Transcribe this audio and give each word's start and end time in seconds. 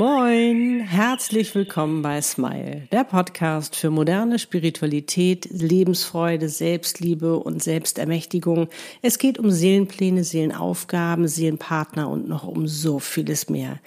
Moin, 0.00 0.80
herzlich 0.80 1.54
willkommen 1.54 2.00
bei 2.00 2.22
Smile, 2.22 2.88
der 2.90 3.04
Podcast 3.04 3.76
für 3.76 3.90
moderne 3.90 4.38
Spiritualität, 4.38 5.46
Lebensfreude, 5.50 6.48
Selbstliebe 6.48 7.38
und 7.38 7.62
Selbstermächtigung. 7.62 8.70
Es 9.02 9.18
geht 9.18 9.38
um 9.38 9.50
Seelenpläne, 9.50 10.24
Seelenaufgaben, 10.24 11.28
Seelenpartner 11.28 12.08
und 12.08 12.30
noch 12.30 12.44
um 12.44 12.66
so 12.66 12.98
vieles 12.98 13.50
mehr. 13.50 13.78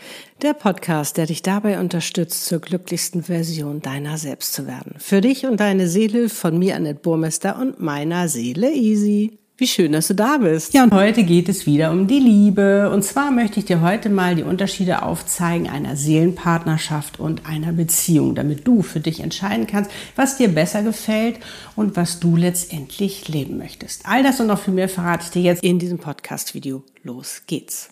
Der 0.43 0.53
Podcast, 0.53 1.17
der 1.17 1.25
dich 1.25 1.41
dabei 1.41 1.79
unterstützt, 1.79 2.45
zur 2.45 2.59
glücklichsten 2.59 3.23
Version 3.23 3.81
deiner 3.81 4.19
selbst 4.19 4.53
zu 4.53 4.67
werden. 4.67 4.93
Für 4.99 5.19
dich 5.19 5.47
und 5.47 5.59
deine 5.59 5.87
Seele 5.87 6.29
von 6.29 6.59
mir, 6.59 6.75
Annette 6.75 6.99
Burmester 7.01 7.57
und 7.59 7.79
meiner 7.79 8.27
Seele 8.29 8.71
Easy. 8.71 9.39
Wie 9.55 9.67
schön, 9.67 9.91
dass 9.91 10.07
du 10.07 10.15
da 10.15 10.37
bist. 10.37 10.73
Ja, 10.73 10.83
und 10.83 10.93
heute 10.93 11.23
geht 11.23 11.47
es 11.47 11.67
wieder 11.67 11.91
um 11.91 12.07
die 12.07 12.19
Liebe. 12.19 12.89
Und 12.89 13.03
zwar 13.03 13.29
möchte 13.29 13.59
ich 13.59 13.65
dir 13.65 13.81
heute 13.81 14.09
mal 14.09 14.35
die 14.35 14.41
Unterschiede 14.41 15.03
aufzeigen 15.03 15.69
einer 15.69 15.95
Seelenpartnerschaft 15.95 17.19
und 17.19 17.45
einer 17.45 17.71
Beziehung, 17.71 18.33
damit 18.33 18.67
du 18.67 18.81
für 18.81 18.99
dich 18.99 19.19
entscheiden 19.19 19.67
kannst, 19.67 19.91
was 20.15 20.37
dir 20.37 20.47
besser 20.47 20.81
gefällt 20.81 21.37
und 21.75 21.95
was 21.95 22.19
du 22.19 22.35
letztendlich 22.35 23.27
leben 23.27 23.59
möchtest. 23.59 24.07
All 24.07 24.23
das 24.23 24.39
und 24.39 24.47
noch 24.47 24.59
viel 24.59 24.73
mehr 24.73 24.89
verrate 24.89 25.25
ich 25.25 25.31
dir 25.31 25.43
jetzt 25.43 25.63
in 25.63 25.77
diesem 25.77 25.99
Podcast-Video. 25.99 26.83
Los 27.03 27.43
geht's. 27.45 27.89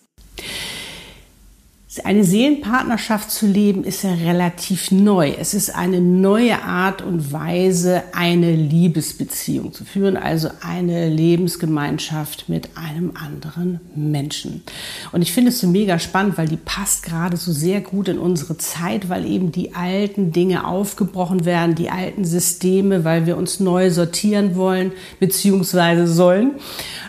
Eine 2.06 2.24
Seelenpartnerschaft 2.24 3.30
zu 3.30 3.46
leben 3.46 3.84
ist 3.84 4.04
ja 4.04 4.14
relativ 4.14 4.92
neu. 4.92 5.34
Es 5.38 5.54
ist 5.54 5.76
eine 5.76 6.00
neue 6.00 6.64
Art 6.64 7.02
und 7.02 7.34
Weise, 7.34 8.04
eine 8.14 8.56
Liebesbeziehung 8.56 9.74
zu 9.74 9.84
führen, 9.84 10.16
also 10.16 10.48
eine 10.62 11.10
Lebensgemeinschaft 11.10 12.48
mit 12.48 12.78
einem 12.78 13.12
anderen 13.22 13.82
Menschen. 13.94 14.64
Und 15.12 15.22
ich 15.22 15.34
finde 15.34 15.50
es 15.50 15.60
so 15.60 15.68
mega 15.68 16.00
spannend, 16.00 16.38
weil 16.38 16.48
die 16.48 16.56
passt 16.56 17.04
gerade 17.04 17.36
so 17.36 17.52
sehr 17.52 17.82
gut 17.82 18.08
in 18.08 18.20
unsere 18.20 18.58
Zeit, 18.58 19.10
weil 19.10 19.26
eben 19.26 19.52
die 19.52 19.76
alten 19.76 20.32
Dinge 20.32 20.66
aufgebrochen 20.66 21.44
werden, 21.44 21.76
die 21.76 21.90
alten 21.90 22.24
Systeme, 22.24 23.04
weil 23.04 23.26
wir 23.26 23.36
uns 23.36 23.60
neu 23.60 23.92
sortieren 23.92 24.56
wollen, 24.56 24.94
beziehungsweise 25.20 26.08
sollen 26.08 26.54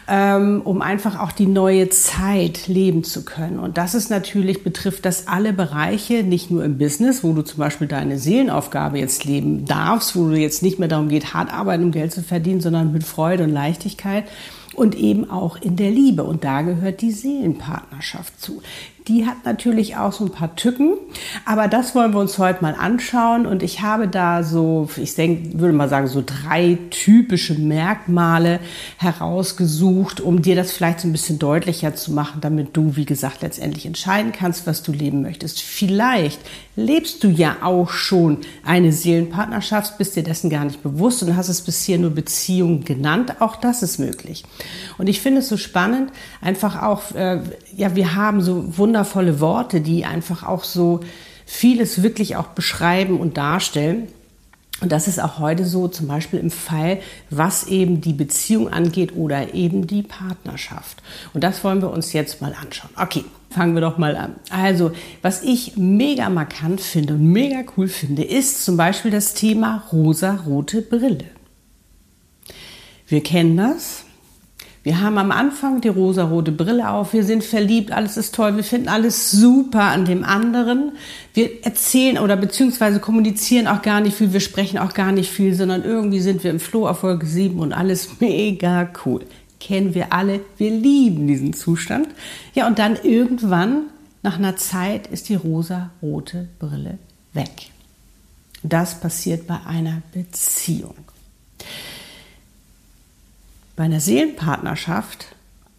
ähm, 0.09 0.63
um 0.65 0.83
einfach 0.83 1.19
auch 1.21 1.33
die 1.33 1.47
neue 1.47 1.89
Zeit 1.89 2.69
leben 2.69 3.05
zu 3.05 3.25
können. 3.25 3.59
Und 3.59 3.79
das 3.79 3.95
ist 3.95 4.11
natürlich, 4.11 4.65
betrifft 4.73 5.05
das 5.05 5.29
alle 5.29 5.53
Bereiche, 5.53 6.23
nicht 6.23 6.51
nur 6.51 6.65
im 6.65 6.79
Business, 6.79 7.23
wo 7.23 7.35
du 7.35 7.43
zum 7.43 7.59
Beispiel 7.59 7.87
deine 7.87 8.19
Seelenaufgabe 8.19 8.99
jetzt 8.99 9.25
leben 9.25 9.67
darfst, 9.67 10.17
wo 10.17 10.29
du 10.29 10.37
jetzt 10.37 10.63
nicht 10.63 10.79
mehr 10.79 10.89
darum 10.89 11.11
geht, 11.11 11.35
hart 11.35 11.53
arbeiten, 11.53 11.85
um 11.85 11.93
Geld 11.93 12.13
zu 12.13 12.23
verdienen, 12.23 12.63
sondern 12.63 12.91
mit 12.91 13.05
Freude 13.05 13.45
und 13.45 13.51
Leichtigkeit 13.51 14.25
und 14.75 14.95
eben 14.95 15.31
auch 15.31 15.57
in 15.57 15.77
der 15.77 15.91
Liebe. 15.91 16.25
Und 16.25 16.45
da 16.45 16.63
gehört 16.63 17.03
die 17.03 17.13
Seelenpartnerschaft 17.13 18.41
zu. 18.41 18.63
Die 19.09 19.27
hat 19.27 19.45
natürlich 19.45 19.97
auch 19.97 20.13
so 20.13 20.25
ein 20.25 20.31
paar 20.31 20.55
Tücken, 20.55 20.95
aber 21.45 21.67
das 21.67 21.95
wollen 21.95 22.13
wir 22.13 22.21
uns 22.21 22.39
heute 22.39 22.63
mal 22.63 22.77
anschauen. 22.79 23.47
Und 23.47 23.65
ich 23.65 23.83
habe 23.83 24.07
da 24.07 24.45
so, 24.45 24.89
ich 24.97 25.17
denke, 25.17 25.59
würde 25.59 25.75
mal 25.75 25.89
sagen, 25.89 26.07
so 26.07 26.23
drei 26.25 26.79
typische 26.91 27.55
Merkmale 27.55 28.61
herausgesucht, 28.99 30.21
um 30.21 30.41
dir 30.41 30.55
das 30.55 30.71
vielleicht 30.71 31.01
so 31.01 31.09
ein 31.09 31.13
bisschen 31.13 31.41
deutlicher 31.41 31.97
zu 31.97 32.13
machen, 32.13 32.41
damit 32.41 32.77
du, 32.77 32.95
wie 32.95 33.05
gesagt, 33.05 33.43
letztendlich 33.43 33.87
entscheiden 33.87 34.31
kannst, 34.31 34.69
was 34.69 34.85
du 34.85 34.93
leben 34.93 35.23
möchtest. 35.23 35.63
Vielleicht 35.63 36.41
lebst 36.77 37.23
du 37.23 37.29
ja 37.29 37.57
auch 37.63 37.91
schon 37.91 38.39
eine 38.65 38.93
Seelenpartnerschaft, 38.93 39.99
bist 39.99 40.17
dir 40.17 40.23
dessen 40.23 40.49
gar 40.49 40.65
nicht 40.65 40.83
bewusst 40.83 41.23
und 41.23 41.37
hast 41.37 41.49
es 41.49 41.61
bisher 41.61 41.99
nur 41.99 42.11
Beziehung 42.11 42.85
genannt. 42.85 43.41
Auch 43.41 43.57
das 43.57 43.83
ist 43.83 43.99
möglich. 43.99 44.45
Und 44.97 45.09
ich 45.09 45.21
finde 45.21 45.41
es 45.41 45.49
so 45.49 45.57
spannend, 45.57 46.11
einfach 46.41 46.83
auch, 46.83 47.13
äh, 47.15 47.41
ja, 47.77 47.95
wir 47.95 48.15
haben 48.15 48.41
so 48.41 48.65
wundervolle 48.93 49.41
Worte, 49.41 49.81
die 49.81 50.05
einfach 50.05 50.43
auch 50.43 50.65
so 50.65 51.01
vieles 51.47 52.03
wirklich 52.03 52.37
auch 52.37 52.49
beschreiben 52.49 53.19
und 53.19 53.39
darstellen. 53.39 54.09
Und 54.83 54.93
das 54.93 55.09
ist 55.09 55.19
auch 55.19 55.39
heute 55.39 55.65
so, 55.65 55.89
zum 55.89 56.09
Beispiel 56.09 56.39
im 56.41 56.51
Fall, 56.51 57.01
was 57.31 57.69
eben 57.69 58.03
die 58.03 58.13
Beziehung 58.13 58.69
angeht 58.69 59.17
oder 59.17 59.55
eben 59.55 59.87
die 59.87 60.03
Partnerschaft. 60.03 61.03
Und 61.33 61.43
das 61.43 61.65
wollen 61.65 61.81
wir 61.81 61.91
uns 61.91 62.13
jetzt 62.13 62.43
mal 62.43 62.55
anschauen. 62.61 62.91
Okay, 62.97 63.25
fangen 63.49 63.73
wir 63.73 63.81
doch 63.81 63.97
mal 63.97 64.15
an. 64.15 64.35
Also, 64.51 64.93
was 65.23 65.43
ich 65.43 65.79
mega 65.79 66.29
markant 66.29 66.83
finde 66.83 67.15
und 67.15 67.33
mega 67.33 67.65
cool 67.79 67.89
finde, 67.89 68.25
ist 68.25 68.63
zum 68.63 68.77
Beispiel 68.77 69.11
das 69.11 69.33
Thema 69.33 69.85
rosa-rote 69.91 70.83
Brille. 70.83 71.25
Wir 73.07 73.23
kennen 73.23 73.57
das. 73.57 74.05
Wir 74.85 75.01
haben 75.01 75.17
am 75.17 75.31
Anfang 75.31 75.81
die 75.81 75.89
rosarote 75.89 76.51
Brille 76.51 76.91
auf, 76.91 77.13
wir 77.13 77.23
sind 77.23 77.45
verliebt, 77.45 77.93
alles 77.93 78.17
ist 78.17 78.35
toll, 78.35 78.57
wir 78.57 78.65
finden 78.65 78.89
alles 78.89 79.31
super 79.31 79.83
an 79.83 80.05
dem 80.05 80.25
anderen. 80.25 80.93
Wir 81.35 81.65
erzählen 81.65 82.19
oder 82.19 82.37
beziehungsweise 82.37 82.99
kommunizieren 82.99 83.69
auch 83.69 83.83
gar 83.83 84.01
nicht 84.01 84.17
viel, 84.17 84.33
wir 84.33 84.41
sprechen 84.41 84.79
auch 84.79 84.93
gar 84.93 85.13
nicht 85.13 85.31
viel, 85.31 85.55
sondern 85.55 85.85
irgendwie 85.85 86.19
sind 86.19 86.43
wir 86.43 86.51
im 86.51 86.59
Flow 86.59 86.89
auf 86.89 87.01
Folge 87.01 87.27
7 87.27 87.61
und 87.61 87.73
alles 87.73 88.09
mega 88.21 88.91
cool. 89.05 89.25
Kennen 89.61 89.95
wir 89.95 90.13
alle, 90.13 90.41
wir 90.59 90.73
lieben 90.73 91.29
diesen 91.29 91.53
Zustand. 91.53 92.09
Ja, 92.53 92.67
und 92.67 92.81
dann 92.81 92.97
irgendwann, 93.01 93.83
nach 94.25 94.39
einer 94.39 94.57
Zeit, 94.57 95.07
ist 95.07 95.29
die 95.29 95.37
rosarote 95.37 96.49
Brille 96.59 96.99
weg. 97.33 97.71
Das 98.65 98.99
passiert 98.99 99.47
bei 99.47 99.61
einer 99.65 100.03
Beziehung. 100.13 100.97
Bei 103.77 103.85
einer 103.85 104.01
Seelenpartnerschaft 104.01 105.35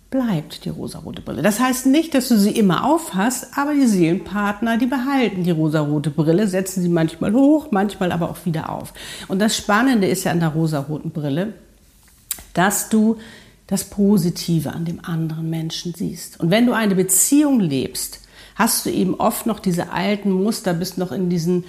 bleibt 0.09 0.65
die 0.65 0.69
rosarote 0.69 1.21
Brille. 1.21 1.41
Das 1.41 1.59
heißt 1.59 1.87
nicht, 1.87 2.13
dass 2.13 2.27
du 2.27 2.37
sie 2.37 2.51
immer 2.51 2.85
aufhast, 2.85 3.47
aber 3.57 3.73
die 3.73 3.87
Seelenpartner, 3.87 4.77
die 4.77 4.85
behalten 4.85 5.43
die 5.43 5.51
rosarote 5.51 6.11
Brille, 6.11 6.47
setzen 6.47 6.83
sie 6.83 6.89
manchmal 6.89 7.33
hoch, 7.33 7.69
manchmal 7.71 8.11
aber 8.11 8.29
auch 8.29 8.45
wieder 8.45 8.69
auf. 8.69 8.93
Und 9.27 9.39
das 9.39 9.57
Spannende 9.57 10.07
ist 10.07 10.23
ja 10.23 10.31
an 10.31 10.39
der 10.39 10.49
rosaroten 10.49 11.09
Brille, 11.09 11.53
dass 12.53 12.89
du 12.89 13.17
das 13.65 13.85
Positive 13.85 14.71
an 14.71 14.85
dem 14.85 15.03
anderen 15.03 15.49
Menschen 15.49 15.95
siehst. 15.95 16.39
Und 16.39 16.51
wenn 16.51 16.67
du 16.67 16.73
eine 16.73 16.93
Beziehung 16.93 17.59
lebst, 17.59 18.19
hast 18.55 18.85
du 18.85 18.91
eben 18.91 19.15
oft 19.15 19.47
noch 19.47 19.59
diese 19.59 19.91
alten 19.91 20.31
Muster, 20.31 20.75
bist 20.75 20.99
noch 20.99 21.11
in 21.11 21.29
diesen 21.29 21.63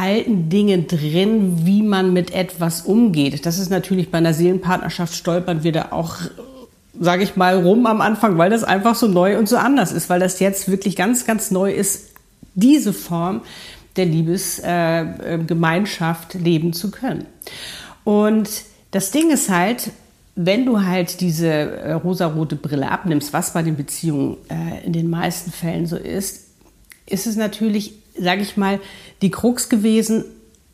alten 0.00 0.48
Dinge 0.48 0.82
drin, 0.82 1.66
wie 1.66 1.82
man 1.82 2.12
mit 2.12 2.32
etwas 2.32 2.82
umgeht. 2.82 3.44
Das 3.44 3.58
ist 3.58 3.70
natürlich 3.70 4.10
bei 4.10 4.18
einer 4.18 4.34
Seelenpartnerschaft 4.34 5.14
stolpern 5.14 5.62
wir 5.62 5.72
da 5.72 5.88
auch 5.90 6.16
sage 6.98 7.22
ich 7.22 7.36
mal, 7.36 7.62
rum 7.62 7.86
am 7.86 8.00
Anfang, 8.00 8.38
weil 8.38 8.50
das 8.50 8.64
einfach 8.64 8.94
so 8.94 9.08
neu 9.08 9.38
und 9.38 9.48
so 9.48 9.56
anders 9.56 9.92
ist, 9.92 10.10
weil 10.10 10.20
das 10.20 10.38
jetzt 10.40 10.68
wirklich 10.68 10.96
ganz, 10.96 11.24
ganz 11.24 11.50
neu 11.50 11.72
ist, 11.72 12.10
diese 12.54 12.92
Form 12.92 13.40
der 13.96 14.04
Liebesgemeinschaft 14.06 16.34
äh, 16.34 16.38
leben 16.38 16.72
zu 16.72 16.90
können. 16.90 17.26
Und 18.04 18.48
das 18.90 19.12
Ding 19.12 19.30
ist 19.30 19.50
halt, 19.50 19.90
wenn 20.36 20.64
du 20.66 20.84
halt 20.84 21.20
diese 21.20 21.46
äh, 21.46 21.92
rosarote 21.92 22.56
Brille 22.56 22.90
abnimmst, 22.90 23.32
was 23.32 23.52
bei 23.52 23.62
den 23.62 23.76
Beziehungen 23.76 24.36
äh, 24.48 24.84
in 24.84 24.92
den 24.92 25.08
meisten 25.10 25.52
Fällen 25.52 25.86
so 25.86 25.96
ist, 25.96 26.48
ist 27.06 27.26
es 27.26 27.36
natürlich 27.36 27.99
sage 28.18 28.42
ich 28.42 28.56
mal, 28.56 28.80
die 29.22 29.30
Krux 29.30 29.68
gewesen, 29.68 30.24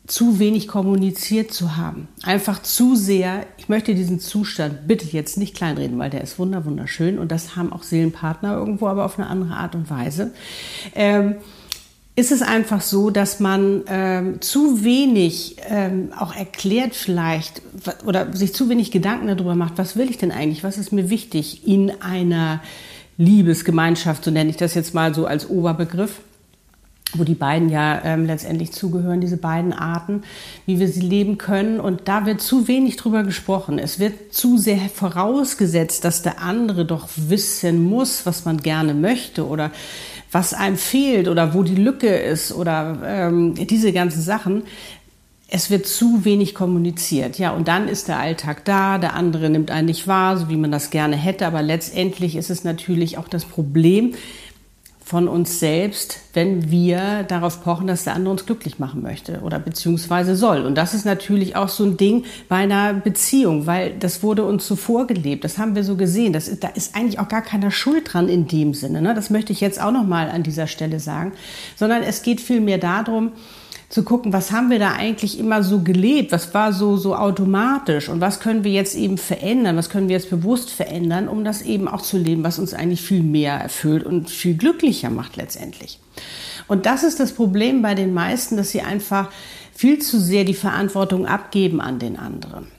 zu 0.07 0.39
wenig 0.39 0.69
kommuniziert 0.69 1.53
zu 1.53 1.75
haben. 1.75 2.07
Einfach 2.23 2.61
zu 2.61 2.95
sehr, 2.95 3.45
ich 3.57 3.67
möchte 3.67 3.93
diesen 3.93 4.19
Zustand 4.19 4.87
bitte 4.87 5.05
jetzt 5.05 5.37
nicht 5.37 5.55
kleinreden, 5.55 5.99
weil 5.99 6.09
der 6.09 6.21
ist 6.21 6.39
wunder 6.39 6.65
wunderschön 6.65 7.19
und 7.19 7.29
das 7.31 7.57
haben 7.57 7.73
auch 7.73 7.83
Seelenpartner 7.83 8.55
irgendwo, 8.55 8.87
aber 8.87 9.03
auf 9.03 9.19
eine 9.19 9.27
andere 9.27 9.55
Art 9.55 9.75
und 9.75 9.89
Weise. 9.89 10.31
Ähm, 10.95 11.35
ist 12.15 12.31
es 12.31 12.41
einfach 12.41 12.81
so, 12.81 13.11
dass 13.11 13.39
man 13.39 13.83
ähm, 13.87 14.41
zu 14.41 14.83
wenig 14.83 15.57
ähm, 15.69 16.11
auch 16.17 16.35
erklärt 16.35 16.95
vielleicht 16.95 17.61
oder 18.05 18.35
sich 18.35 18.55
zu 18.55 18.69
wenig 18.69 18.89
Gedanken 18.91 19.27
darüber 19.27 19.53
macht, 19.53 19.77
was 19.77 19.95
will 19.97 20.09
ich 20.09 20.17
denn 20.17 20.31
eigentlich, 20.31 20.63
was 20.63 20.77
ist 20.77 20.91
mir 20.91 21.11
wichtig 21.11 21.67
in 21.67 21.91
einer 22.01 22.61
Liebesgemeinschaft, 23.17 24.23
so 24.23 24.31
nenne 24.31 24.49
ich 24.49 24.57
das 24.57 24.73
jetzt 24.73 24.95
mal 24.95 25.13
so 25.13 25.27
als 25.27 25.49
Oberbegriff 25.49 26.21
wo 27.13 27.23
die 27.23 27.35
beiden 27.35 27.69
ja 27.69 28.01
ähm, 28.03 28.25
letztendlich 28.25 28.71
zugehören, 28.71 29.21
diese 29.21 29.37
beiden 29.37 29.71
Arten, 29.71 30.23
wie 30.65 30.79
wir 30.79 30.87
sie 30.87 31.01
leben 31.01 31.37
können. 31.37 31.79
Und 31.79 32.01
da 32.05 32.25
wird 32.25 32.41
zu 32.41 32.67
wenig 32.67 32.97
drüber 32.97 33.23
gesprochen. 33.23 33.79
Es 33.79 33.99
wird 33.99 34.33
zu 34.33 34.57
sehr 34.57 34.77
vorausgesetzt, 34.93 36.03
dass 36.03 36.21
der 36.21 36.41
andere 36.41 36.85
doch 36.85 37.07
wissen 37.15 37.83
muss, 37.83 38.25
was 38.25 38.45
man 38.45 38.57
gerne 38.57 38.93
möchte 38.93 39.47
oder 39.47 39.71
was 40.31 40.53
einem 40.53 40.77
fehlt 40.77 41.29
oder 41.29 41.53
wo 41.53 41.63
die 41.63 41.75
Lücke 41.75 42.13
ist 42.13 42.51
oder 42.51 42.97
ähm, 43.05 43.55
diese 43.55 43.93
ganzen 43.93 44.21
Sachen. 44.21 44.63
Es 45.49 45.69
wird 45.69 45.87
zu 45.87 46.25
wenig 46.25 46.53
kommuniziert. 46.53 47.39
Ja, 47.39 47.51
und 47.51 47.69
dann 47.69 47.87
ist 47.87 48.09
der 48.09 48.19
Alltag 48.19 48.65
da, 48.65 48.97
der 48.97 49.13
andere 49.13 49.49
nimmt 49.49 49.71
einen 49.71 49.85
nicht 49.85 50.05
wahr, 50.05 50.35
so 50.35 50.49
wie 50.49 50.57
man 50.57 50.73
das 50.73 50.89
gerne 50.89 51.15
hätte. 51.15 51.47
Aber 51.47 51.61
letztendlich 51.61 52.35
ist 52.35 52.49
es 52.49 52.65
natürlich 52.65 53.17
auch 53.17 53.29
das 53.29 53.45
Problem, 53.45 54.13
von 55.07 55.29
uns 55.29 55.61
selbst, 55.61 56.19
wenn 56.33 56.69
wir 56.69 57.23
darauf 57.23 57.63
pochen, 57.63 57.87
dass 57.87 58.03
der 58.03 58.13
andere 58.13 58.33
uns 58.33 58.45
glücklich 58.45 58.77
machen 58.77 59.01
möchte 59.01 59.39
oder 59.39 59.57
beziehungsweise 59.57 60.35
soll. 60.35 60.65
Und 60.65 60.75
das 60.75 60.93
ist 60.93 61.05
natürlich 61.05 61.55
auch 61.55 61.69
so 61.69 61.85
ein 61.85 61.95
Ding 61.95 62.25
bei 62.49 62.57
einer 62.57 62.93
Beziehung, 62.93 63.67
weil 63.67 63.93
das 63.97 64.21
wurde 64.21 64.43
uns 64.43 64.67
so 64.67 64.75
vorgelebt. 64.75 65.45
Das 65.45 65.59
haben 65.59 65.75
wir 65.75 65.85
so 65.85 65.95
gesehen. 65.95 66.33
Das 66.33 66.59
da 66.59 66.67
ist 66.67 66.93
eigentlich 66.93 67.19
auch 67.19 67.29
gar 67.29 67.41
keiner 67.41 67.71
Schuld 67.71 68.13
dran 68.13 68.27
in 68.27 68.49
dem 68.49 68.73
Sinne. 68.73 69.01
Ne? 69.01 69.13
Das 69.13 69.29
möchte 69.29 69.53
ich 69.53 69.61
jetzt 69.61 69.81
auch 69.81 69.93
noch 69.93 70.05
mal 70.05 70.29
an 70.29 70.43
dieser 70.43 70.67
Stelle 70.67 70.99
sagen, 70.99 71.31
sondern 71.77 72.03
es 72.03 72.21
geht 72.21 72.41
vielmehr 72.41 72.77
darum, 72.77 73.31
zu 73.89 74.03
gucken, 74.03 74.33
was 74.33 74.51
haben 74.51 74.69
wir 74.69 74.79
da 74.79 74.93
eigentlich 74.93 75.39
immer 75.39 75.63
so 75.63 75.79
gelebt, 75.79 76.33
was 76.33 76.53
war 76.53 76.73
so, 76.73 76.97
so 76.97 77.15
automatisch? 77.15 78.09
Und 78.09 78.19
was 78.19 78.41
können 78.41 78.63
wir 78.63 78.71
jetzt 78.71 78.95
eben 78.95 79.17
verändern, 79.17 79.77
was 79.77 79.89
können 79.89 80.09
wir 80.09 80.15
jetzt 80.15 80.29
bewusst 80.29 80.71
verändern, 80.71 81.29
um 81.29 81.45
das 81.45 81.61
eben 81.61 81.87
auch 81.87 82.01
zu 82.01 82.17
leben, 82.17 82.43
was 82.43 82.59
uns 82.59 82.73
eigentlich 82.73 83.01
viel 83.01 83.23
mehr 83.23 83.53
erfüllt 83.53 84.05
und 84.05 84.29
viel 84.29 84.55
glücklicher 84.55 85.09
macht 85.09 85.37
letztendlich. 85.37 85.99
Und 86.67 86.85
das 86.85 87.03
ist 87.03 87.19
das 87.21 87.31
Problem 87.31 87.81
bei 87.81 87.95
den 87.95 88.13
meisten, 88.13 88.57
dass 88.57 88.71
sie 88.71 88.81
einfach 88.81 89.29
viel 89.73 89.99
zu 89.99 90.19
sehr 90.19 90.43
die 90.43 90.53
Verantwortung 90.53 91.25
abgeben 91.25 91.79
an 91.79 91.99
den 91.99 92.17
anderen 92.17 92.76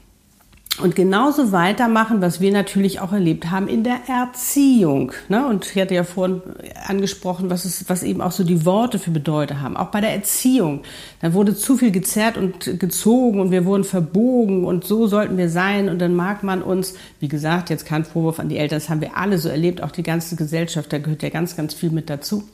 und 0.80 0.94
genauso 0.94 1.50
weitermachen, 1.50 2.20
was 2.20 2.40
wir 2.40 2.52
natürlich 2.52 3.00
auch 3.00 3.12
erlebt 3.12 3.50
haben 3.50 3.66
in 3.66 3.82
der 3.82 3.98
Erziehung. 4.06 5.12
Ne? 5.28 5.46
Und 5.46 5.66
ich 5.66 5.80
hatte 5.80 5.94
ja 5.94 6.04
vorhin 6.04 6.40
angesprochen, 6.86 7.50
was, 7.50 7.64
es, 7.64 7.88
was 7.88 8.02
eben 8.02 8.20
auch 8.20 8.30
so 8.30 8.44
die 8.44 8.64
Worte 8.64 8.98
für 8.98 9.10
Bedeutung 9.10 9.60
haben. 9.60 9.76
Auch 9.76 9.88
bei 9.88 10.00
der 10.00 10.12
Erziehung. 10.12 10.82
Da 11.20 11.32
wurde 11.32 11.56
zu 11.56 11.76
viel 11.76 11.90
gezerrt 11.90 12.36
und 12.36 12.78
gezogen 12.78 13.40
und 13.40 13.50
wir 13.50 13.64
wurden 13.64 13.84
verbogen 13.84 14.64
und 14.64 14.84
so 14.84 15.06
sollten 15.06 15.36
wir 15.36 15.48
sein. 15.48 15.88
Und 15.88 15.98
dann 15.98 16.14
mag 16.14 16.42
man 16.42 16.62
uns, 16.62 16.94
wie 17.18 17.28
gesagt, 17.28 17.70
jetzt 17.70 17.84
kein 17.84 18.04
Vorwurf 18.04 18.38
an 18.38 18.48
die 18.48 18.58
Eltern, 18.58 18.78
das 18.78 18.88
haben 18.88 19.00
wir 19.00 19.16
alle 19.16 19.38
so 19.38 19.48
erlebt, 19.48 19.82
auch 19.82 19.90
die 19.90 20.02
ganze 20.04 20.36
Gesellschaft, 20.36 20.92
da 20.92 20.98
gehört 20.98 21.22
ja 21.22 21.30
ganz, 21.30 21.56
ganz 21.56 21.74
viel 21.74 21.90
mit 21.90 22.08
dazu. 22.08 22.44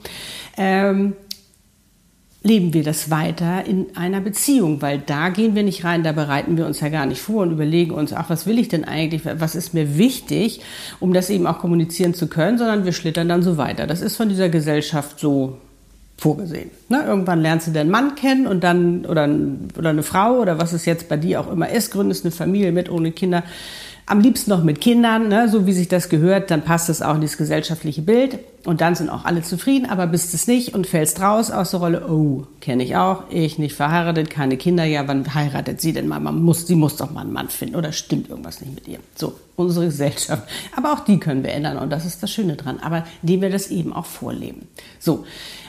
Ähm, 0.56 1.14
leben 2.44 2.74
wir 2.74 2.84
das 2.84 3.10
weiter 3.10 3.64
in 3.66 3.96
einer 3.96 4.20
Beziehung, 4.20 4.82
weil 4.82 4.98
da 4.98 5.30
gehen 5.30 5.54
wir 5.54 5.62
nicht 5.62 5.82
rein, 5.82 6.02
da 6.02 6.12
bereiten 6.12 6.58
wir 6.58 6.66
uns 6.66 6.78
ja 6.80 6.90
gar 6.90 7.06
nicht 7.06 7.20
vor 7.20 7.42
und 7.42 7.52
überlegen 7.52 7.90
uns, 7.90 8.12
ach, 8.12 8.28
was 8.28 8.46
will 8.46 8.58
ich 8.58 8.68
denn 8.68 8.84
eigentlich, 8.84 9.22
was 9.24 9.54
ist 9.54 9.72
mir 9.72 9.96
wichtig, 9.96 10.60
um 11.00 11.14
das 11.14 11.30
eben 11.30 11.46
auch 11.46 11.58
kommunizieren 11.58 12.12
zu 12.12 12.28
können, 12.28 12.58
sondern 12.58 12.84
wir 12.84 12.92
schlittern 12.92 13.28
dann 13.30 13.42
so 13.42 13.56
weiter. 13.56 13.86
Das 13.86 14.02
ist 14.02 14.16
von 14.16 14.28
dieser 14.28 14.50
Gesellschaft 14.50 15.18
so 15.18 15.56
vorgesehen. 16.18 16.70
Ne? 16.90 17.02
Irgendwann 17.06 17.40
lernst 17.40 17.66
du 17.66 17.70
den 17.70 17.90
Mann 17.90 18.14
kennen 18.14 18.46
und 18.46 18.62
dann, 18.62 19.06
oder, 19.06 19.26
oder 19.78 19.90
eine 19.90 20.02
Frau 20.02 20.38
oder 20.38 20.58
was 20.58 20.74
es 20.74 20.84
jetzt 20.84 21.08
bei 21.08 21.16
dir 21.16 21.40
auch 21.40 21.50
immer 21.50 21.70
ist, 21.70 21.92
gründest 21.92 22.26
eine 22.26 22.32
Familie 22.32 22.72
mit 22.72 22.90
ohne 22.90 23.10
Kinder 23.10 23.42
am 24.06 24.20
liebsten 24.20 24.50
noch 24.50 24.62
mit 24.62 24.80
Kindern, 24.80 25.28
ne, 25.28 25.48
so 25.48 25.66
wie 25.66 25.72
sich 25.72 25.88
das 25.88 26.08
gehört, 26.08 26.50
dann 26.50 26.62
passt 26.62 26.88
das 26.88 27.00
auch 27.00 27.14
in 27.14 27.22
dieses 27.22 27.38
gesellschaftliche 27.38 28.02
Bild. 28.02 28.38
Und 28.64 28.80
dann 28.80 28.94
sind 28.94 29.10
auch 29.10 29.26
alle 29.26 29.42
zufrieden, 29.42 29.88
aber 29.88 30.06
bist 30.06 30.32
es 30.32 30.46
nicht 30.46 30.74
und 30.74 30.86
fällst 30.86 31.20
raus 31.20 31.50
aus 31.50 31.72
der 31.72 31.80
Rolle, 31.80 32.08
oh, 32.08 32.46
kenne 32.60 32.82
ich 32.82 32.96
auch, 32.96 33.24
ich 33.28 33.58
nicht 33.58 33.74
verheiratet, 33.74 34.30
keine 34.30 34.56
Kinder, 34.56 34.84
ja, 34.84 35.06
wann 35.06 35.34
heiratet 35.34 35.82
sie 35.82 35.92
denn 35.92 36.08
mal? 36.08 36.20
Man 36.20 36.42
muss, 36.42 36.66
sie 36.66 36.74
muss 36.74 36.96
doch 36.96 37.10
mal 37.10 37.22
einen 37.22 37.32
Mann 37.32 37.48
finden 37.48 37.76
oder 37.76 37.92
stimmt 37.92 38.30
irgendwas 38.30 38.62
nicht 38.62 38.74
mit 38.74 38.88
ihr? 38.88 38.98
So, 39.14 39.34
unsere 39.56 39.86
Gesellschaft. 39.86 40.48
Aber 40.76 40.92
auch 40.94 41.00
die 41.00 41.18
können 41.18 41.42
wir 41.42 41.52
ändern 41.52 41.76
und 41.76 41.90
das 41.90 42.06
ist 42.06 42.22
das 42.22 42.30
Schöne 42.30 42.56
dran, 42.56 42.78
aber 42.80 43.04
indem 43.22 43.42
wir 43.42 43.50
das 43.50 43.70
eben 43.70 43.92
auch 43.92 44.06
vorleben. 44.06 44.66
So, 44.98 45.24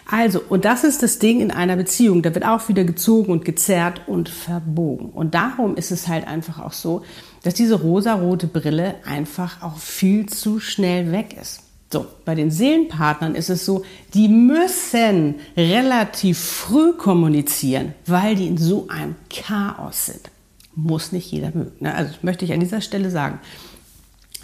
also, 0.10 0.40
und 0.50 0.66
das 0.66 0.84
ist 0.84 1.02
das 1.02 1.18
Ding 1.18 1.42
in 1.42 1.50
einer 1.50 1.76
Beziehung. 1.76 2.22
Da 2.22 2.34
wird 2.36 2.46
auch 2.46 2.70
wieder 2.70 2.84
gezogen 2.84 3.32
und 3.32 3.44
gezerrt 3.44 4.02
und 4.06 4.30
verbogen. 4.30 5.10
Und 5.10 5.34
darum 5.34 5.76
ist 5.76 5.92
es 5.92 6.08
halt 6.08 6.28
einfach 6.28 6.60
auch 6.60 6.74
so, 6.74 7.04
dass 7.46 7.54
diese 7.54 7.76
rosarote 7.76 8.48
Brille 8.48 8.96
einfach 9.06 9.62
auch 9.62 9.78
viel 9.78 10.26
zu 10.26 10.60
schnell 10.60 11.12
weg 11.12 11.38
ist. 11.40 11.62
So, 11.94 12.08
bei 12.26 12.34
den 12.34 12.50
Seelenpartnern 12.50 13.36
ist 13.36 13.52
es 13.52 13.66
so, 13.66 13.86
die 14.16 14.28
müssen 14.28 15.36
relativ 15.56 16.40
früh 16.40 16.94
kommunizieren, 16.94 17.94
weil 18.08 18.36
die 18.36 18.48
in 18.48 18.58
so 18.58 18.88
einem 18.90 19.14
Chaos 19.30 20.08
sind. 20.08 20.32
Muss 20.74 21.12
nicht 21.12 21.32
jeder 21.32 21.52
mögen. 21.54 21.72
Ne? 21.82 21.94
Also 21.94 22.16
möchte 22.24 22.46
ich 22.46 22.52
an 22.52 22.62
dieser 22.62 22.82
Stelle 22.82 23.12
sagen. 23.12 23.40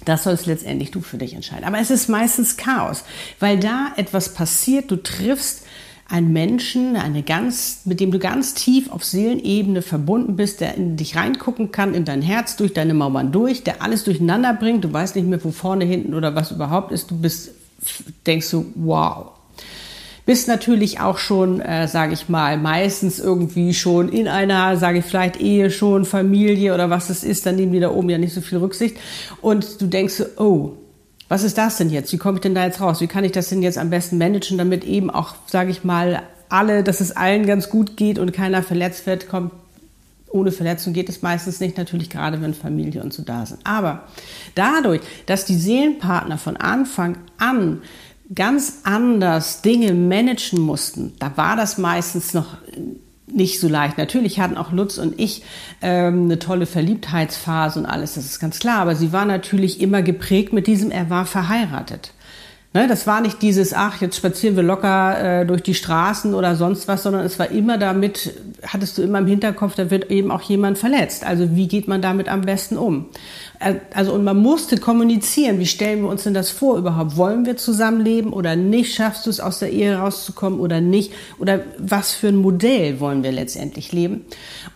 Das 0.06 0.24
sollst 0.24 0.45
letztendlich 0.45 0.92
du 0.92 1.01
für 1.01 1.18
dich 1.18 1.33
entscheiden. 1.33 1.65
Aber 1.65 1.80
es 1.80 1.89
ist 1.89 2.07
meistens 2.07 2.56
Chaos, 2.56 3.04
weil 3.39 3.59
da 3.59 3.94
etwas 3.97 4.36
passiert, 4.36 4.92
du 4.92 4.97
triffst 4.97 5.63
einen 6.11 6.33
Menschen, 6.33 6.97
eine 6.97 7.23
ganz, 7.23 7.81
mit 7.85 7.99
dem 7.99 8.11
du 8.11 8.19
ganz 8.19 8.53
tief 8.53 8.91
auf 8.91 9.03
Seelenebene 9.03 9.81
verbunden 9.81 10.35
bist, 10.35 10.59
der 10.59 10.75
in 10.75 10.97
dich 10.97 11.15
reingucken 11.15 11.71
kann, 11.71 11.93
in 11.93 12.03
dein 12.03 12.21
Herz, 12.21 12.57
durch 12.57 12.73
deine 12.73 12.93
Mauern 12.93 13.31
durch, 13.31 13.63
der 13.63 13.81
alles 13.81 14.03
durcheinander 14.03 14.53
bringt. 14.53 14.83
Du 14.83 14.91
weißt 14.91 15.15
nicht 15.15 15.27
mehr, 15.27 15.43
wo 15.43 15.51
vorne, 15.51 15.85
hinten 15.85 16.13
oder 16.13 16.35
was 16.35 16.51
überhaupt 16.51 16.91
ist. 16.91 17.09
Du 17.09 17.17
bist, 17.17 17.51
denkst 18.25 18.51
du, 18.51 18.65
wow, 18.75 19.31
bist 20.25 20.47
natürlich 20.47 20.99
auch 20.99 21.17
schon, 21.17 21.61
äh, 21.61 21.87
sage 21.87 22.13
ich 22.13 22.29
mal, 22.29 22.57
meistens 22.57 23.19
irgendwie 23.19 23.73
schon 23.73 24.09
in 24.09 24.27
einer, 24.27 24.77
sage 24.77 24.99
ich 24.99 25.05
vielleicht 25.05 25.39
Ehe 25.39 25.71
schon, 25.71 26.05
Familie 26.05 26.73
oder 26.73 26.89
was 26.89 27.09
es 27.09 27.23
ist, 27.23 27.45
dann 27.45 27.55
nehmen 27.55 27.71
die 27.71 27.79
da 27.79 27.89
oben 27.89 28.09
ja 28.09 28.17
nicht 28.17 28.33
so 28.33 28.41
viel 28.41 28.59
Rücksicht. 28.59 28.97
Und 29.41 29.81
du 29.81 29.87
denkst, 29.87 30.21
oh, 30.37 30.73
was 31.31 31.44
ist 31.44 31.57
das 31.57 31.78
denn 31.78 31.89
jetzt? 31.89 32.12
Wie 32.12 32.18
komme 32.18 32.39
ich 32.39 32.42
denn 32.42 32.56
da 32.56 32.66
jetzt 32.66 32.81
raus? 32.81 33.00
Wie 33.00 33.07
kann 33.07 33.24
ich 33.24 33.31
das 33.31 33.48
denn 33.48 33.62
jetzt 33.62 33.78
am 33.78 33.89
besten 33.89 34.18
managen, 34.18 34.57
damit 34.57 34.83
eben 34.83 35.10
auch, 35.10 35.36
sage 35.48 35.72
ich 35.72 35.86
mal, 35.86 36.24
alle, 36.50 36.83
dass 36.83 37.00
es 37.00 37.16
allen 37.16 37.45
ganz 37.45 37.69
gut 37.69 37.95
geht 37.95 38.19
und 38.19 38.33
keiner 38.33 38.62
verletzt 38.62 39.06
wird, 39.06 39.30
kommt 39.30 39.54
ohne 40.28 40.51
Verletzung 40.51 40.92
geht 40.92 41.07
es 41.07 41.22
meistens 41.22 41.62
nicht, 41.62 41.78
natürlich 41.78 42.10
gerade 42.10 42.42
wenn 42.42 42.54
Familie 42.54 43.01
und 43.01 43.13
so 43.13 43.24
da 43.24 43.45
sind. 43.45 43.62
Aber 43.63 44.04
dadurch, 44.56 45.00
dass 45.25 45.45
die 45.45 45.56
Seelenpartner 45.56 46.38
von 46.38 46.57
Anfang 46.57 47.18
an 47.38 47.81
ganz 48.36 48.80
anders 48.83 49.62
Dinge 49.62 49.94
managen 49.94 50.60
mussten, 50.60 51.13
da 51.19 51.38
war 51.38 51.56
das 51.56 51.78
meistens 51.78 52.33
noch 52.33 52.57
nicht 53.33 53.60
so 53.60 53.68
leicht. 53.68 53.98
Natürlich 53.98 54.39
hatten 54.39 54.57
auch 54.57 54.72
Lutz 54.72 54.98
und 54.98 55.19
ich 55.19 55.44
ähm, 55.81 56.25
eine 56.25 56.39
tolle 56.39 56.66
Verliebtheitsphase 56.66 57.80
und 57.80 57.86
alles, 57.86 58.16
das 58.16 58.25
ist 58.25 58.39
ganz 58.39 58.60
klar. 58.60 58.80
Aber 58.80 58.95
sie 58.95 59.13
war 59.13 59.25
natürlich 59.25 59.81
immer 59.81 60.01
geprägt 60.01 60.54
mit 60.54 60.68
diesem, 60.68 60.92
er 60.92 61.10
war 61.10 61.25
verheiratet. 61.25 62.13
Ne, 62.73 62.88
das 62.88 63.06
war 63.06 63.19
nicht 63.19 63.41
dieses, 63.41 63.73
ach, 63.73 64.00
jetzt 64.00 64.15
spazieren 64.15 64.56
wir 64.56 64.63
locker 64.63 65.41
äh, 65.41 65.45
durch 65.45 65.62
die 65.62 65.73
Straßen 65.73 66.33
oder 66.33 66.56
sonst 66.56 66.88
was, 66.88 67.03
sondern 67.03 67.25
es 67.25 67.38
war 67.38 67.51
immer 67.51 67.77
damit, 67.77 68.33
hattest 68.65 68.97
du 68.97 69.01
immer 69.01 69.19
im 69.19 69.27
Hinterkopf, 69.27 69.75
da 69.75 69.91
wird 69.91 70.09
eben 70.09 70.31
auch 70.31 70.41
jemand 70.44 70.77
verletzt. 70.77 71.25
Also 71.25 71.53
wie 71.53 71.68
geht 71.68 71.89
man 71.89 72.01
damit 72.01 72.29
am 72.29 72.39
besten 72.41 72.77
um? 72.77 73.07
Äh, 73.59 73.75
also 73.94 74.13
und 74.13 74.23
man 74.23 74.38
musste 74.38 74.77
kommunizieren, 74.77 75.59
wie 75.59 75.65
stellen 75.65 76.03
wir 76.03 76.09
uns 76.09 76.23
denn 76.23 76.33
das 76.33 76.50
vor 76.50 76.77
überhaupt? 76.77 77.18
Wollen 77.18 77.45
wir 77.45 77.57
zusammenleben 77.57 78.31
oder 78.31 78.56
nicht? 78.56 78.95
Schaffst 78.95 79.25
du 79.25 79.31
es 79.31 79.41
aus 79.41 79.59
der 79.59 79.69
Ehe 79.69 79.97
rauszukommen 79.97 80.62
oder 80.62 80.79
nicht? 80.79 81.12
Oder 81.39 81.59
was 81.77 82.13
für 82.13 82.29
ein 82.29 82.38
Modell 82.38 83.01
wollen 83.01 83.21
wir 83.21 83.33
letztendlich 83.33 83.91
leben? 83.91 84.23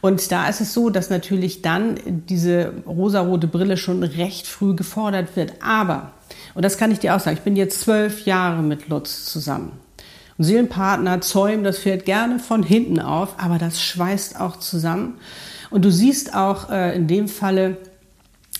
Und 0.01 0.33
da 0.33 0.50
ist 0.50 0.59
es 0.59 0.74
so, 0.74 0.89
dass 0.89 1.09
natürlich 1.09 1.62
dann 1.62 1.95
diese 2.06 2.74
rosarote 2.86 3.47
Brille 3.47 3.77
schon 3.77 4.03
recht 4.03 4.47
früh 4.47 4.75
gefordert 4.75 5.38
wird. 5.38 5.53
Aber 5.62 6.12
und 6.56 6.63
das 6.63 6.78
kann 6.78 6.92
ich 6.92 7.00
dir 7.00 7.16
auch 7.16 7.19
sagen. 7.19 7.38
Ich 7.38 7.44
bin 7.44 7.56
jetzt 7.56 7.81
zwölf 7.81 8.25
Jahre 8.25 8.63
mit 8.63 8.88
Lutz 8.88 9.25
zusammen. 9.25 9.74
Und 10.38 10.46
Seelenpartner 10.46 11.22
zäumen 11.22 11.64
das 11.64 11.80
Pferd 11.80 12.06
gerne 12.06 12.40
von 12.40 12.64
hinten 12.64 13.00
auf, 13.00 13.35
aber 13.38 13.57
das 13.57 13.81
schweißt 13.81 14.40
auch 14.40 14.57
zusammen. 14.57 15.16
Und 15.69 15.85
du 15.85 15.92
siehst 15.92 16.33
auch 16.33 16.69
äh, 16.69 16.95
in 16.95 17.07
dem 17.07 17.28
Falle, 17.28 17.78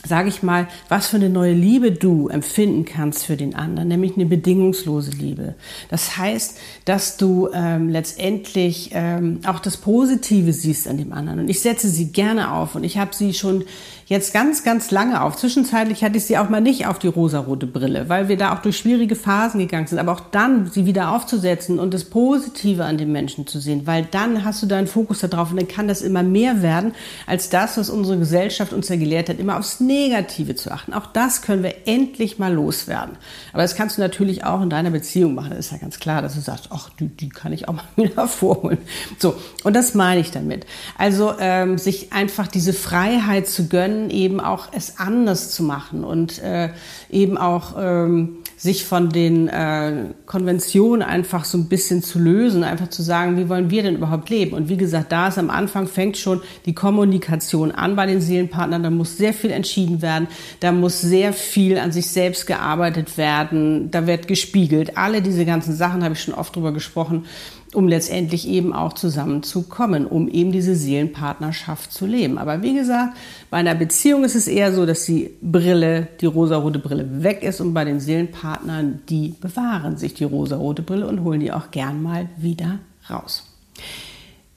sage 0.06 0.30
ich 0.30 0.44
mal, 0.44 0.68
was 0.90 1.08
für 1.08 1.18
eine 1.18 1.30
neue 1.30 1.54
Liebe 1.54 1.92
du 1.92 2.28
empfinden 2.28 2.86
kannst 2.86 3.26
für 3.26 3.36
den 3.36 3.56
anderen, 3.56 3.88
nämlich 3.88 4.16
eine 4.16 4.26
bedingungslose 4.26 5.12
Liebe. 5.12 5.56
Das 5.90 6.18
heißt, 6.18 6.58
dass 6.86 7.18
du 7.18 7.50
ähm, 7.54 7.90
letztendlich 7.90 8.92
ähm, 8.94 9.40
auch 9.46 9.60
das 9.60 9.78
Positive 9.78 10.54
siehst 10.54 10.88
an 10.88 10.98
dem 10.98 11.12
anderen. 11.12 11.40
Und 11.40 11.50
ich 11.50 11.62
setze 11.62 11.90
sie 11.90 12.12
gerne 12.12 12.52
auf 12.52 12.76
und 12.76 12.84
ich 12.84 12.98
habe 12.98 13.16
sie 13.16 13.34
schon 13.34 13.66
jetzt 14.06 14.34
ganz, 14.34 14.64
ganz 14.64 14.92
lange 14.92 15.22
auf. 15.22 15.36
Zwischenzeitlich 15.36 16.04
hatte 16.04 16.18
ich 16.18 16.26
sie 16.26 16.38
auch 16.38 16.50
mal 16.50 16.62
nicht 16.62 16.86
auf 16.86 17.00
die 17.00 17.08
rosarote 17.08 17.66
Brille, 17.66 18.08
weil 18.08 18.30
wir 18.30 18.38
da 18.38 18.54
auch 18.54 18.60
durch 18.62 18.78
schwierige 18.78 19.16
Phasen 19.16 19.60
gegangen 19.60 19.88
sind. 19.88 19.98
Aber 19.98 20.14
auch 20.14 20.22
dann 20.32 20.70
sie 20.70 20.86
wieder 20.86 21.12
aufzusetzen 21.12 21.80
und 21.80 21.94
das 21.94 22.06
Positive 22.06 22.86
an 22.86 22.98
dem 22.98 23.12
Menschen 23.12 23.48
zu 23.48 23.60
sehen, 23.60 23.88
weil 23.88 24.08
dann 24.10 24.46
hast 24.46 24.62
du 24.62 24.68
deinen 24.68 24.88
Fokus 24.88 25.22
darauf 25.22 25.50
und 25.52 25.58
dann 25.58 25.68
kann 25.68 25.88
das 25.88 26.02
immer 26.02 26.22
mehr 26.22 26.62
werden 26.62 26.94
als 27.26 27.50
das, 27.50 27.78
was 27.78 27.90
unsere 27.90 28.20
Gesellschaft 28.20 28.74
uns 28.74 28.90
ja 28.90 28.96
gelehrt 28.96 29.30
hat, 29.30 29.40
immer 29.40 29.58
aufs 29.58 29.80
Negative 29.80 30.56
zu 30.56 30.72
achten. 30.72 30.94
Auch 30.94 31.08
das 31.08 31.42
können 31.42 31.64
wir 31.64 31.88
endlich 31.88 32.38
mal 32.38 32.54
loswerden. 32.54 33.18
Aber 33.54 33.64
das 33.64 33.76
kannst 33.76 33.98
du 33.98 34.02
natürlich 34.02 34.44
auch 34.44 34.62
in 34.62 34.70
deiner 34.70 34.92
Beziehung 34.92 35.34
machen. 35.34 35.50
Das 35.50 35.60
ist 35.60 35.72
ja 35.72 35.78
ganz 35.78 36.00
klar, 36.00 36.22
dass 36.22 36.36
du 36.36 36.42
sagst, 36.42 36.70
ach, 36.70 36.90
die, 37.00 37.08
die 37.08 37.30
kann 37.30 37.54
ich 37.54 37.68
auch 37.68 37.74
mal 37.74 37.84
wieder 37.96 38.28
vorholen. 38.28 38.78
So, 39.18 39.36
und 39.64 39.76
das 39.76 39.96
meine 39.96 40.22
ich 40.22 40.30
damit. 40.30 40.68
Also 40.96 41.34
ähm, 41.40 41.80
sich 41.80 42.14
einfach 42.14 42.48
diese 42.48 42.74
Freiheit 42.74 43.48
zu 43.48 43.68
gönnen, 43.68 43.95
können, 43.96 44.10
eben 44.10 44.40
auch 44.40 44.68
es 44.72 45.00
anders 45.00 45.52
zu 45.52 45.64
machen 45.64 46.04
und 46.04 46.42
äh, 46.42 46.70
eben 47.10 47.38
auch 47.38 47.76
ähm, 47.78 48.38
sich 48.58 48.86
von 48.86 49.10
den 49.10 49.48
äh, 49.48 50.14
Konventionen 50.26 51.02
einfach 51.02 51.46
so 51.46 51.58
ein 51.58 51.68
bisschen 51.68 52.02
zu 52.02 52.20
lösen, 52.20 52.64
einfach 52.64 52.90
zu 52.90 53.04
sagen, 53.04 53.38
wie 53.38 53.50
wollen 53.50 53.70
wir 53.70 53.84
denn 53.84 53.96
überhaupt 53.96 54.30
leben? 54.30 54.56
Und 54.56 54.70
wie 54.70 54.78
gesagt, 54.78 55.12
da 55.12 55.28
ist 55.28 55.38
am 55.38 55.50
Anfang 55.50 55.88
fängt 55.88 56.18
schon 56.18 56.42
die 56.66 56.74
Kommunikation 56.74 57.72
an 57.72 57.96
bei 57.96 58.06
den 58.06 58.22
Seelenpartnern, 58.22 58.84
da 58.84 58.90
muss 58.90 59.18
sehr 59.18 59.34
viel 59.34 59.52
entschieden 59.52 59.66
entschieden 59.76 60.02
werden. 60.02 60.28
Da 60.60 60.72
muss 60.72 61.02
sehr 61.02 61.34
viel 61.34 61.78
an 61.78 61.92
sich 61.92 62.08
selbst 62.08 62.48
gearbeitet 62.48 63.18
werden. 63.18 63.92
Da 63.92 64.08
wird 64.08 64.28
gespiegelt. 64.28 64.98
Alle 64.98 65.22
diese 65.22 65.46
ganzen 65.46 65.76
Sachen 65.76 66.04
habe 66.04 66.14
ich 66.14 66.22
schon 66.22 66.34
oft 66.34 66.56
drüber 66.56 66.72
gesprochen 66.72 67.26
um 67.76 67.88
letztendlich 67.88 68.48
eben 68.48 68.74
auch 68.74 68.94
zusammenzukommen, 68.94 70.08
um 70.08 70.28
eben 70.28 70.52
diese 70.52 70.76
Seelenpartnerschaft 70.76 71.92
zu 71.92 72.06
leben. 72.06 72.38
Aber 72.38 72.62
wie 72.62 72.74
gesagt, 72.74 73.18
bei 73.50 73.58
einer 73.58 73.76
Beziehung 73.76 74.24
ist 74.24 74.36
es 74.36 74.48
eher 74.48 74.74
so, 74.74 74.86
dass 74.86 75.06
die 75.06 75.32
Brille, 75.42 76.08
die 76.22 76.26
rosarote 76.26 76.80
Brille 76.80 77.24
weg 77.24 77.44
ist 77.44 77.62
und 77.62 77.74
bei 77.74 77.86
den 77.86 78.00
Seelenpartnern, 78.00 79.02
die 79.10 79.36
bewahren 79.40 79.98
sich 79.98 80.14
die 80.14 80.24
rosarote 80.24 80.82
Brille 80.82 81.08
und 81.08 81.24
holen 81.24 81.40
die 81.40 81.52
auch 81.52 81.72
gern 81.72 82.02
mal 82.02 82.30
wieder 82.38 82.80
raus. 83.10 83.52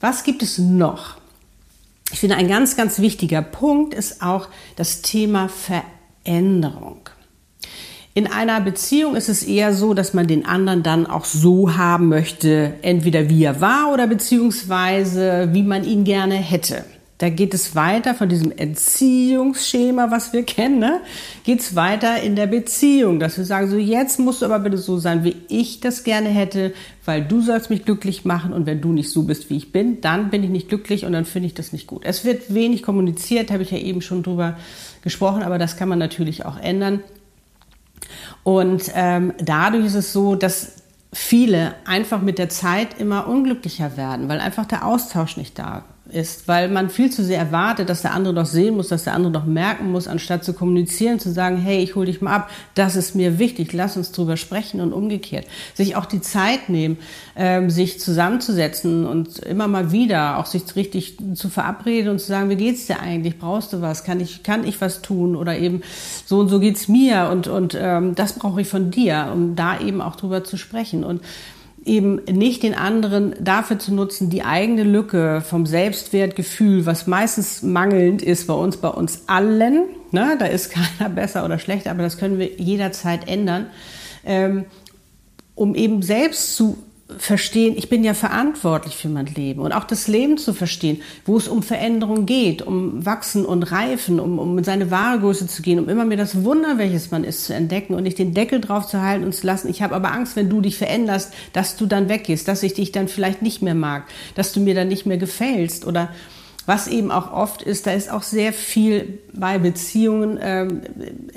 Was 0.01 0.23
gibt 0.23 0.43
es 0.43 0.59
noch? 0.59 1.17
Ich 2.13 2.21
finde, 2.21 2.37
ein 2.37 2.49
ganz, 2.49 2.77
ganz 2.77 3.01
wichtiger 3.01 3.43
Punkt 3.43 3.93
ist 3.93 4.23
auch 4.23 4.49
das 4.77 5.03
Thema 5.03 5.49
Veränderung. 5.49 7.01
In 8.19 8.27
einer 8.27 8.61
Beziehung 8.61 9.15
ist 9.15 9.29
es 9.29 9.45
eher 9.45 9.73
so, 9.73 9.95
dass 9.95 10.13
man 10.13 10.27
den 10.27 10.45
anderen 10.45 10.83
dann 10.83 11.07
auch 11.07 11.25
so 11.25 11.77
haben 11.77 12.09
möchte, 12.09 12.73
entweder 12.83 13.29
wie 13.29 13.45
er 13.45 13.61
war 13.61 13.93
oder 13.93 14.09
beziehungsweise 14.09 15.51
wie 15.53 15.63
man 15.63 15.85
ihn 15.85 16.03
gerne 16.03 16.35
hätte. 16.35 16.85
Da 17.19 17.29
geht 17.29 17.55
es 17.55 17.77
weiter 17.77 18.17
von 18.17 18.29
diesem 18.29 18.51
Erziehungsschema, 18.51 20.11
was 20.11 20.33
wir 20.33 20.43
kennen, 20.43 20.81
ne? 20.81 21.01
geht 21.45 21.61
es 21.61 21.77
weiter 21.77 22.21
in 22.21 22.35
der 22.35 22.49
Beziehung, 22.49 23.21
dass 23.21 23.39
wir 23.39 23.45
sagen, 23.45 23.71
so 23.71 23.77
jetzt 23.77 24.19
musst 24.19 24.43
du 24.43 24.47
aber 24.47 24.59
bitte 24.59 24.79
so 24.79 24.99
sein, 24.99 25.23
wie 25.23 25.37
ich 25.49 25.79
das 25.79 26.03
gerne 26.03 26.29
hätte, 26.29 26.75
weil 27.05 27.25
du 27.25 27.41
sollst 27.41 27.71
mich 27.71 27.85
glücklich 27.85 28.25
machen 28.25 28.53
und 28.53 28.67
wenn 28.67 28.81
du 28.81 28.93
nicht 28.93 29.11
so 29.13 29.23
bist, 29.23 29.49
wie 29.49 29.59
ich 29.59 29.71
bin, 29.71 30.01
dann 30.01 30.31
bin 30.31 30.43
ich 30.43 30.51
nicht 30.51 30.69
glücklich 30.69 31.05
und 31.05 31.13
dann 31.13 31.25
finde 31.25 31.47
ich 31.47 31.55
das 31.55 31.73
nicht 31.73 31.87
gut. 31.87 32.03
Es 32.05 32.25
wird 32.25 32.53
wenig 32.53 32.83
kommuniziert, 32.83 33.53
habe 33.53 33.63
ich 33.63 33.71
ja 33.71 33.79
eben 33.79 34.03
schon 34.03 34.25
drüber 34.25 34.57
gesprochen, 35.05 35.45
aber 35.45 35.59
das 35.59 35.77
kann 35.77 35.89
man 35.89 36.01
natürlich 36.01 36.45
auch 36.45 36.59
ändern. 36.59 37.05
Und 38.43 38.91
ähm, 38.95 39.35
dadurch 39.39 39.87
ist 39.87 39.95
es 39.95 40.13
so, 40.13 40.35
dass 40.35 40.77
viele 41.13 41.75
einfach 41.85 42.21
mit 42.21 42.39
der 42.39 42.49
Zeit 42.49 43.01
immer 43.01 43.29
unglücklicher 43.29 43.97
werden, 43.97 44.29
weil 44.29 44.41
einfach 44.41 44.67
der 44.67 44.85
Austausch 44.87 45.37
nicht 45.37 45.59
da 45.59 45.85
ist, 46.11 46.49
weil 46.49 46.69
man 46.69 46.89
viel 46.91 47.11
zu 47.11 47.23
sehr 47.23 47.39
erwartet, 47.39 47.89
dass 47.91 48.03
der 48.03 48.15
andere 48.15 48.35
doch 48.35 48.47
sehen 48.47 48.77
muss, 48.77 48.89
dass 48.89 49.05
der 49.05 49.15
andere 49.15 49.33
doch 49.33 49.45
merken 49.45 49.93
muss, 49.93 50.09
anstatt 50.09 50.45
zu 50.45 50.55
kommunizieren, 50.55 51.19
zu 51.19 51.31
sagen, 51.31 51.59
hey, 51.59 51.83
ich 51.83 51.95
hole 51.95 52.07
dich 52.07 52.21
mal 52.21 52.35
ab, 52.35 52.51
das 52.75 52.97
ist 52.97 53.15
mir 53.15 53.39
wichtig, 53.39 53.73
lass 53.73 53.97
uns 53.97 54.13
drüber 54.13 54.37
sprechen 54.37 54.81
und 54.81 54.93
umgekehrt. 54.93 55.47
Sich 55.75 55.97
auch 55.97 56.07
die 56.07 56.21
Zeit 56.21 56.69
nehmen, 56.69 56.99
ähm, 57.37 57.69
sich 57.71 58.01
zusammenzusetzen 58.01 59.07
und 59.07 59.39
immer 59.41 59.69
mal 59.69 59.93
wieder 59.93 60.39
auch 60.39 60.47
sich 60.47 60.63
richtig 60.77 61.19
zu 61.35 61.49
verabreden 61.51 62.11
und 62.11 62.21
zu 62.21 62.27
sagen, 62.27 62.49
wie 62.49 62.57
geht's 62.57 62.87
dir 62.87 63.01
eigentlich, 63.01 63.39
brauchst 63.39 63.73
du 63.73 63.81
was, 63.83 64.05
kann 64.05 64.21
ich, 64.21 64.43
kann 64.43 64.67
ich 64.67 64.81
was 64.81 65.03
tun? 65.03 65.37
Oder 65.37 65.59
eben 65.59 65.83
so 66.25 66.39
und 66.41 66.49
so 66.49 66.59
geht's 66.59 66.89
mir 66.89 67.29
und, 67.31 67.49
und 67.49 67.77
ähm, 67.79 68.15
das 68.15 68.35
brauche 68.35 68.63
ich 68.63 68.69
von 68.69 68.91
dir, 68.91 69.31
um 69.33 69.57
da 69.57 69.79
eben 69.79 70.01
auch 70.01 70.17
drüber 70.17 70.43
zu 70.45 70.57
sprechen. 70.57 71.05
Und 71.05 71.21
eben 71.89 72.17
nicht 72.31 72.63
den 72.63 72.75
anderen 72.75 73.35
dafür 73.41 73.79
zu 73.79 73.93
nutzen, 73.93 74.31
die 74.31 74.45
eigene 74.45 74.85
Lücke 74.85 75.41
vom 75.41 75.67
Selbstwertgefühl, 75.67 76.87
was 76.87 77.07
meistens 77.07 77.63
mangelnd 77.63 78.23
ist 78.23 78.47
bei 78.47 78.55
uns, 78.55 78.77
bei 78.77 78.89
uns 78.89 79.23
allen, 79.27 79.85
ne, 80.13 80.37
da 80.39 80.47
ist 80.47 80.71
keiner 80.99 81.11
besser 81.11 81.45
oder 81.45 81.59
schlechter, 81.59 81.91
aber 81.91 82.03
das 82.03 82.19
können 82.19 82.39
wir 82.39 82.53
jederzeit 82.57 83.29
ändern, 83.29 83.67
ähm, 84.25 84.67
um 85.55 85.75
eben 85.75 86.03
selbst 86.03 86.55
zu 86.55 86.79
verstehen, 87.17 87.75
ich 87.77 87.89
bin 87.89 88.05
ja 88.05 88.13
verantwortlich 88.13 88.97
für 88.97 89.09
mein 89.09 89.27
Leben 89.27 89.63
und 89.63 89.73
auch 89.73 89.85
das 89.85 90.09
Leben 90.09 90.37
zu 90.37 90.53
verstehen, 90.53 91.01
wo 91.25 91.39
es 91.39 91.49
um 91.49 91.63
Veränderung 91.63 92.27
geht, 92.27 92.61
um 92.61 93.07
Wachsen 93.07 93.47
und 93.47 93.63
Reifen, 93.63 94.21
um, 94.21 94.39
um 94.39 94.59
in 94.59 94.65
seine 94.65 94.91
wahre 94.91 95.21
Größe 95.21 95.47
zu 95.47 95.63
gehen, 95.63 95.79
um 95.79 95.89
immer 95.89 96.05
mehr 96.05 96.19
das 96.19 96.45
Wunder, 96.45 96.77
welches 96.77 97.11
man 97.11 97.25
ist, 97.25 97.47
zu 97.47 97.55
entdecken 97.55 97.95
und 97.95 98.03
nicht 98.03 98.19
den 98.19 98.35
Deckel 98.35 98.61
drauf 98.61 98.87
zu 98.87 99.01
halten 99.01 99.25
und 99.25 99.35
zu 99.35 99.47
lassen. 99.47 99.71
Ich 99.71 99.81
habe 99.81 99.95
aber 99.95 100.13
Angst, 100.13 100.37
wenn 100.37 100.51
du 100.51 100.61
dich 100.61 100.77
veränderst, 100.77 101.33
dass 101.55 101.77
du 101.77 101.87
dann 101.87 102.11
weggehst, 102.11 102.47
dass 102.47 102.63
ich 102.63 102.75
dich 102.75 102.93
dann 102.93 103.09
vielleicht 103.09 103.41
nicht 103.41 103.63
mehr 103.63 103.75
mag, 103.75 104.05
dass 104.35 104.53
du 104.53 104.61
mir 104.61 104.75
dann 104.75 104.89
nicht 104.89 105.07
mehr 105.07 105.19
gefällst 105.19 105.87
oder 105.87 106.11
was 106.67 106.89
eben 106.89 107.11
auch 107.11 107.33
oft 107.33 107.63
ist, 107.63 107.87
da 107.87 107.93
ist 107.93 108.11
auch 108.11 108.23
sehr 108.23 108.53
viel 108.53 109.21
bei 109.33 109.59
Beziehungen 109.59 110.39
ähm, 110.43 110.83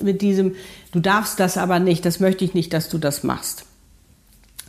mit 0.01 0.21
diesem, 0.21 0.55
du 0.91 0.99
darfst 0.99 1.39
das 1.39 1.57
aber 1.57 1.79
nicht, 1.79 2.05
das 2.05 2.19
möchte 2.19 2.43
ich 2.43 2.53
nicht, 2.53 2.73
dass 2.73 2.89
du 2.89 2.97
das 2.97 3.23
machst. 3.23 3.63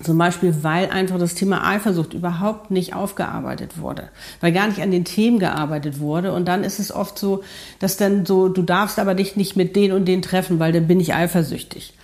Zum 0.02 0.18
Beispiel, 0.18 0.54
weil 0.62 0.90
einfach 0.90 1.18
das 1.18 1.35
Thema 1.35 1.66
Eifersucht 1.66 2.12
überhaupt 2.12 2.71
nicht 2.71 2.94
aufgearbeitet 2.94 3.78
wurde, 3.78 4.09
weil 4.40 4.52
gar 4.52 4.66
nicht 4.66 4.80
an 4.80 4.90
den 4.90 5.04
Themen 5.04 5.38
gearbeitet 5.38 6.00
wurde. 6.00 6.32
Und 6.32 6.47
dann 6.47 6.64
ist 6.64 6.80
es 6.80 6.92
oft 6.92 7.18
so, 7.18 7.44
dass 7.78 7.97
dann 7.97 8.26
so, 8.26 8.49
du 8.49 8.62
darfst 8.62 8.99
aber 8.99 9.14
dich 9.14 9.37
nicht 9.37 9.54
mit 9.56 9.76
den 9.76 9.92
und 9.92 10.06
den 10.06 10.23
treffen, 10.23 10.59
weil 10.59 10.73
dann 10.73 10.88
bin 10.88 10.99
ich 10.99 11.14
eifersüchtig 11.14 11.94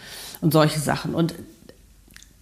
und 0.40 0.52
solche 0.52 0.78
Sachen. 0.78 1.14
Und 1.14 1.34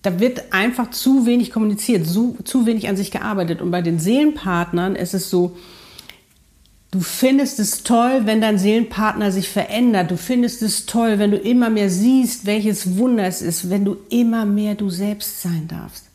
da 0.02 0.20
wird 0.20 0.52
einfach 0.52 0.90
zu 0.90 1.26
wenig 1.26 1.50
kommuniziert, 1.50 2.06
zu, 2.06 2.36
zu 2.44 2.66
wenig 2.66 2.88
an 2.88 2.96
sich 2.96 3.10
gearbeitet. 3.10 3.62
Und 3.62 3.70
bei 3.70 3.82
den 3.82 3.98
Seelenpartnern 3.98 4.94
ist 4.94 5.14
es 5.14 5.30
so, 5.30 5.56
Du 6.96 7.02
findest 7.02 7.60
es 7.60 7.82
toll, 7.82 8.22
wenn 8.24 8.40
dein 8.40 8.56
Seelenpartner 8.56 9.30
sich 9.30 9.50
verändert. 9.50 10.10
Du 10.10 10.16
findest 10.16 10.62
es 10.62 10.86
toll, 10.86 11.18
wenn 11.18 11.30
du 11.30 11.36
immer 11.36 11.68
mehr 11.68 11.90
siehst, 11.90 12.46
welches 12.46 12.96
Wunder 12.96 13.24
es 13.24 13.42
ist, 13.42 13.68
wenn 13.68 13.84
du 13.84 13.98
immer 14.08 14.46
mehr 14.46 14.76
du 14.76 14.88
selbst 14.88 15.42
sein 15.42 15.68
darfst. 15.68 16.06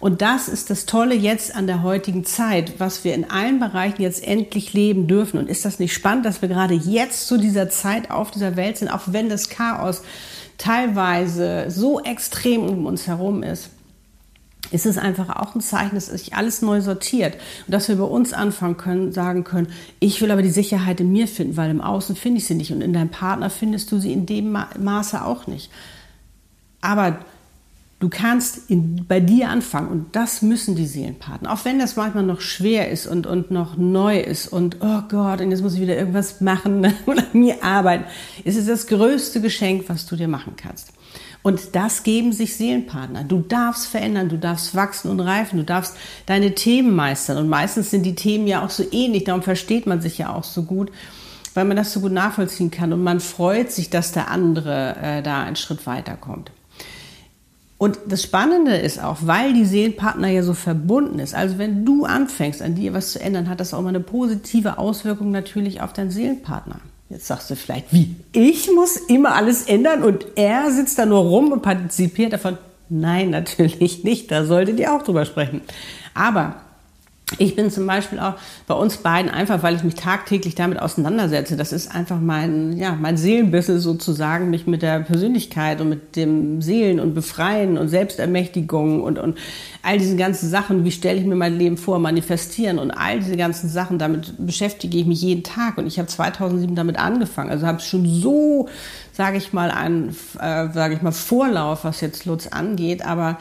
Und 0.00 0.20
das 0.20 0.48
ist 0.48 0.68
das 0.68 0.84
Tolle 0.84 1.14
jetzt 1.14 1.56
an 1.56 1.66
der 1.66 1.82
heutigen 1.82 2.26
Zeit, 2.26 2.74
was 2.76 3.04
wir 3.04 3.14
in 3.14 3.30
allen 3.30 3.58
Bereichen 3.58 4.02
jetzt 4.02 4.22
endlich 4.22 4.74
leben 4.74 5.06
dürfen. 5.06 5.38
Und 5.38 5.48
ist 5.48 5.64
das 5.64 5.78
nicht 5.78 5.94
spannend, 5.94 6.26
dass 6.26 6.42
wir 6.42 6.50
gerade 6.50 6.74
jetzt 6.74 7.26
zu 7.26 7.38
dieser 7.38 7.70
Zeit 7.70 8.10
auf 8.10 8.30
dieser 8.30 8.54
Welt 8.56 8.76
sind, 8.76 8.90
auch 8.90 9.04
wenn 9.06 9.30
das 9.30 9.48
Chaos 9.48 10.02
teilweise 10.58 11.70
so 11.70 12.00
extrem 12.00 12.68
um 12.68 12.84
uns 12.84 13.06
herum 13.06 13.42
ist? 13.42 13.70
Ist 14.70 14.86
es 14.86 14.98
einfach 14.98 15.34
auch 15.36 15.54
ein 15.54 15.60
Zeichen, 15.60 15.94
dass 15.94 16.06
sich 16.06 16.34
alles 16.34 16.62
neu 16.62 16.80
sortiert 16.80 17.34
und 17.66 17.72
dass 17.72 17.88
wir 17.88 17.96
bei 17.96 18.04
uns 18.04 18.32
anfangen 18.32 18.76
können, 18.76 19.12
sagen 19.12 19.44
können, 19.44 19.68
ich 20.00 20.20
will 20.20 20.30
aber 20.30 20.42
die 20.42 20.50
Sicherheit 20.50 21.00
in 21.00 21.12
mir 21.12 21.26
finden, 21.26 21.56
weil 21.56 21.70
im 21.70 21.80
Außen 21.80 22.16
finde 22.16 22.38
ich 22.38 22.46
sie 22.46 22.54
nicht 22.54 22.72
und 22.72 22.82
in 22.82 22.92
deinem 22.92 23.08
Partner 23.08 23.50
findest 23.50 23.90
du 23.92 23.98
sie 23.98 24.12
in 24.12 24.26
dem 24.26 24.56
Maße 24.78 25.24
auch 25.24 25.46
nicht. 25.46 25.70
Aber 26.80 27.18
du 28.00 28.08
kannst 28.08 28.70
in, 28.70 29.06
bei 29.06 29.20
dir 29.20 29.48
anfangen 29.48 29.88
und 29.88 30.14
das 30.14 30.42
müssen 30.42 30.76
die 30.76 30.86
Seelenpartner. 30.86 31.52
Auch 31.52 31.64
wenn 31.64 31.78
das 31.78 31.96
manchmal 31.96 32.24
noch 32.24 32.40
schwer 32.40 32.90
ist 32.90 33.06
und, 33.06 33.26
und 33.26 33.50
noch 33.50 33.76
neu 33.76 34.20
ist 34.20 34.48
und 34.48 34.76
oh 34.80 35.02
Gott, 35.08 35.40
und 35.40 35.50
jetzt 35.50 35.62
muss 35.62 35.74
ich 35.74 35.80
wieder 35.80 35.96
irgendwas 35.96 36.40
machen 36.40 36.92
oder 37.06 37.24
mir 37.32 37.64
arbeiten, 37.64 38.04
ist 38.44 38.56
es 38.56 38.66
das 38.66 38.86
größte 38.86 39.40
Geschenk, 39.40 39.84
was 39.88 40.06
du 40.06 40.16
dir 40.16 40.28
machen 40.28 40.54
kannst. 40.56 40.92
Und 41.48 41.74
das 41.74 42.02
geben 42.02 42.32
sich 42.32 42.56
Seelenpartner. 42.56 43.24
Du 43.24 43.38
darfst 43.38 43.86
verändern, 43.86 44.28
du 44.28 44.36
darfst 44.36 44.74
wachsen 44.74 45.10
und 45.10 45.18
reifen, 45.18 45.56
du 45.56 45.64
darfst 45.64 45.96
deine 46.26 46.54
Themen 46.54 46.94
meistern. 46.94 47.38
Und 47.38 47.48
meistens 47.48 47.90
sind 47.90 48.02
die 48.02 48.14
Themen 48.14 48.46
ja 48.46 48.62
auch 48.62 48.68
so 48.68 48.84
ähnlich, 48.92 49.24
darum 49.24 49.40
versteht 49.40 49.86
man 49.86 50.02
sich 50.02 50.18
ja 50.18 50.28
auch 50.28 50.44
so 50.44 50.64
gut, 50.64 50.92
weil 51.54 51.64
man 51.64 51.78
das 51.78 51.90
so 51.90 52.00
gut 52.00 52.12
nachvollziehen 52.12 52.70
kann. 52.70 52.92
Und 52.92 53.02
man 53.02 53.18
freut 53.18 53.72
sich, 53.72 53.88
dass 53.88 54.12
der 54.12 54.30
andere 54.30 54.96
äh, 55.00 55.22
da 55.22 55.42
einen 55.42 55.56
Schritt 55.56 55.86
weiterkommt. 55.86 56.50
Und 57.78 57.98
das 58.06 58.24
Spannende 58.24 58.76
ist 58.76 59.02
auch, 59.02 59.16
weil 59.22 59.54
die 59.54 59.64
Seelenpartner 59.64 60.28
ja 60.28 60.42
so 60.42 60.52
verbunden 60.52 61.18
ist, 61.18 61.34
also 61.34 61.56
wenn 61.56 61.86
du 61.86 62.04
anfängst, 62.04 62.60
an 62.60 62.74
dir 62.74 62.92
was 62.92 63.12
zu 63.12 63.22
ändern, 63.22 63.48
hat 63.48 63.60
das 63.60 63.72
auch 63.72 63.80
mal 63.80 63.88
eine 63.88 64.00
positive 64.00 64.76
Auswirkung 64.76 65.30
natürlich 65.30 65.80
auf 65.80 65.94
deinen 65.94 66.10
Seelenpartner. 66.10 66.80
Jetzt 67.10 67.26
sagst 67.26 67.50
du 67.50 67.56
vielleicht, 67.56 67.92
wie? 67.92 68.16
Ich 68.32 68.70
muss 68.72 68.96
immer 68.96 69.34
alles 69.34 69.62
ändern 69.62 70.02
und 70.02 70.26
er 70.36 70.70
sitzt 70.70 70.98
da 70.98 71.06
nur 71.06 71.20
rum 71.20 71.52
und 71.52 71.62
partizipiert 71.62 72.34
davon. 72.34 72.58
Nein, 72.90 73.30
natürlich 73.30 74.04
nicht. 74.04 74.30
Da 74.30 74.44
solltet 74.44 74.78
ihr 74.78 74.94
auch 74.94 75.02
drüber 75.02 75.24
sprechen. 75.24 75.62
Aber 76.14 76.56
ich 77.36 77.54
bin 77.56 77.70
zum 77.70 77.86
Beispiel 77.86 78.18
auch 78.18 78.34
bei 78.66 78.74
uns 78.74 78.98
beiden 78.98 79.30
einfach, 79.30 79.62
weil 79.62 79.76
ich 79.76 79.84
mich 79.84 79.96
tagtäglich 79.96 80.54
damit 80.54 80.80
auseinandersetze. 80.80 81.56
Das 81.58 81.72
ist 81.72 81.94
einfach 81.94 82.18
mein, 82.18 82.78
ja, 82.78 82.96
mein 82.98 83.18
Seelenbusiness 83.18 83.82
sozusagen, 83.82 84.48
mich 84.48 84.66
mit 84.66 84.80
der 84.80 85.00
Persönlichkeit 85.00 85.82
und 85.82 85.90
mit 85.90 86.16
dem 86.16 86.62
Seelen 86.62 87.00
und 87.00 87.12
Befreien 87.12 87.76
und 87.76 87.88
Selbstermächtigung 87.88 89.02
und, 89.02 89.18
und 89.18 89.36
all 89.82 89.98
diese 89.98 90.16
ganzen 90.16 90.48
Sachen. 90.48 90.84
Wie 90.84 90.90
stelle 90.90 91.20
ich 91.20 91.26
mir 91.26 91.36
mein 91.36 91.58
Leben 91.58 91.76
vor, 91.76 91.98
manifestieren 91.98 92.78
und 92.78 92.92
all 92.92 93.18
diese 93.18 93.36
ganzen 93.36 93.68
Sachen. 93.68 93.98
Damit 93.98 94.32
beschäftige 94.38 94.96
ich 94.96 95.04
mich 95.04 95.20
jeden 95.20 95.42
Tag. 95.42 95.76
Und 95.76 95.86
ich 95.86 95.98
habe 95.98 96.08
2007 96.08 96.74
damit 96.74 96.98
angefangen. 96.98 97.50
Also 97.50 97.66
habe 97.66 97.80
schon 97.80 98.06
so, 98.06 98.70
sage 99.12 99.36
ich 99.36 99.52
mal, 99.52 99.70
einen, 99.70 100.16
äh, 100.40 100.72
sage 100.72 100.94
ich 100.94 101.02
mal, 101.02 101.12
Vorlauf, 101.12 101.84
was 101.84 102.00
jetzt 102.00 102.24
Lutz 102.24 102.46
angeht. 102.46 103.04
Aber 103.04 103.36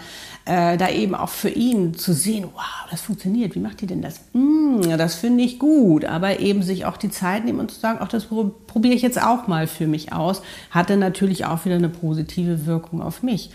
äh, 0.48 0.78
da 0.78 0.90
eben 0.90 1.14
auch 1.14 1.30
für 1.30 1.50
ihn 1.50 1.94
zu 1.94 2.14
sehen, 2.14 2.46
wow, 2.54 2.88
das 2.90 3.02
funktioniert, 3.02 3.54
wie 3.56 3.60
macht 3.60 3.82
ihr 3.82 3.88
denn 3.88 4.02
das? 4.02 4.22
Mm, 4.34 4.82
das 4.98 5.16
finde 5.16 5.44
ich 5.44 5.60
gut, 5.60 6.06
aber 6.06 6.40
eben 6.40 6.64
sich 6.64 6.86
auch 6.86 6.96
die 6.96 7.10
Zeit 7.10 7.44
nehmen 7.44 7.60
und 7.60 7.70
zu 7.70 7.80
sagen, 7.80 8.00
auch 8.00 8.08
das 8.08 8.26
probiere 8.26 8.94
ich 8.94 9.02
jetzt 9.02 9.22
auch 9.22 9.48
mal 9.48 9.68
für 9.68 9.88
mich 9.88 10.14
aus, 10.14 10.42
hatte 10.72 10.96
natürlich 10.96 11.46
auch 11.46 11.66
wieder 11.66 11.76
eine 11.76 11.90
positive 11.90 12.66
Wirkung 12.66 13.02
auf 13.02 13.24
mich. 13.24 13.50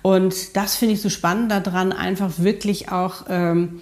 Und 0.00 0.56
das 0.56 0.76
finde 0.76 0.94
ich 0.94 1.02
so 1.02 1.10
spannend 1.10 1.52
daran, 1.52 1.92
einfach 1.92 2.38
wirklich 2.38 2.90
auch 2.90 3.26
ähm, 3.28 3.80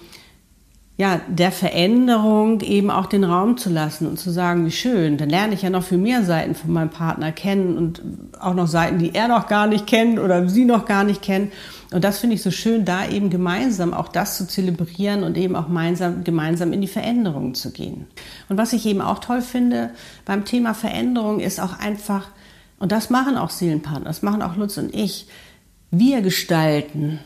ja, 0.98 1.20
der 1.28 1.52
Veränderung 1.52 2.62
eben 2.62 2.90
auch 2.90 3.04
den 3.04 3.24
Raum 3.24 3.58
zu 3.58 3.68
lassen 3.68 4.06
und 4.06 4.18
zu 4.18 4.30
sagen, 4.30 4.64
wie 4.64 4.70
schön, 4.70 5.18
dann 5.18 5.28
lerne 5.28 5.52
ich 5.52 5.60
ja 5.60 5.68
noch 5.68 5.82
viel 5.82 5.98
mehr 5.98 6.24
Seiten 6.24 6.54
von 6.54 6.72
meinem 6.72 6.88
Partner 6.88 7.32
kennen 7.32 7.76
und 7.76 8.00
auch 8.40 8.54
noch 8.54 8.66
Seiten, 8.66 8.98
die 8.98 9.14
er 9.14 9.28
noch 9.28 9.46
gar 9.46 9.66
nicht 9.66 9.86
kennt 9.86 10.18
oder 10.18 10.48
sie 10.48 10.64
noch 10.64 10.86
gar 10.86 11.04
nicht 11.04 11.20
kennt. 11.20 11.52
Und 11.92 12.02
das 12.02 12.18
finde 12.18 12.36
ich 12.36 12.42
so 12.42 12.50
schön, 12.50 12.86
da 12.86 13.06
eben 13.06 13.28
gemeinsam 13.28 13.92
auch 13.92 14.08
das 14.08 14.38
zu 14.38 14.48
zelebrieren 14.48 15.22
und 15.22 15.36
eben 15.36 15.54
auch 15.54 15.66
gemeinsam, 15.66 16.24
gemeinsam 16.24 16.72
in 16.72 16.80
die 16.80 16.86
Veränderung 16.86 17.54
zu 17.54 17.72
gehen. 17.72 18.06
Und 18.48 18.56
was 18.56 18.72
ich 18.72 18.86
eben 18.86 19.02
auch 19.02 19.18
toll 19.18 19.42
finde 19.42 19.90
beim 20.24 20.46
Thema 20.46 20.72
Veränderung 20.72 21.40
ist 21.40 21.60
auch 21.60 21.78
einfach, 21.78 22.28
und 22.78 22.90
das 22.90 23.10
machen 23.10 23.36
auch 23.36 23.50
Seelenpartner, 23.50 24.06
das 24.06 24.22
machen 24.22 24.40
auch 24.40 24.56
Lutz 24.56 24.78
und 24.78 24.94
ich, 24.94 25.26
wir 25.90 26.22
gestalten 26.22 27.20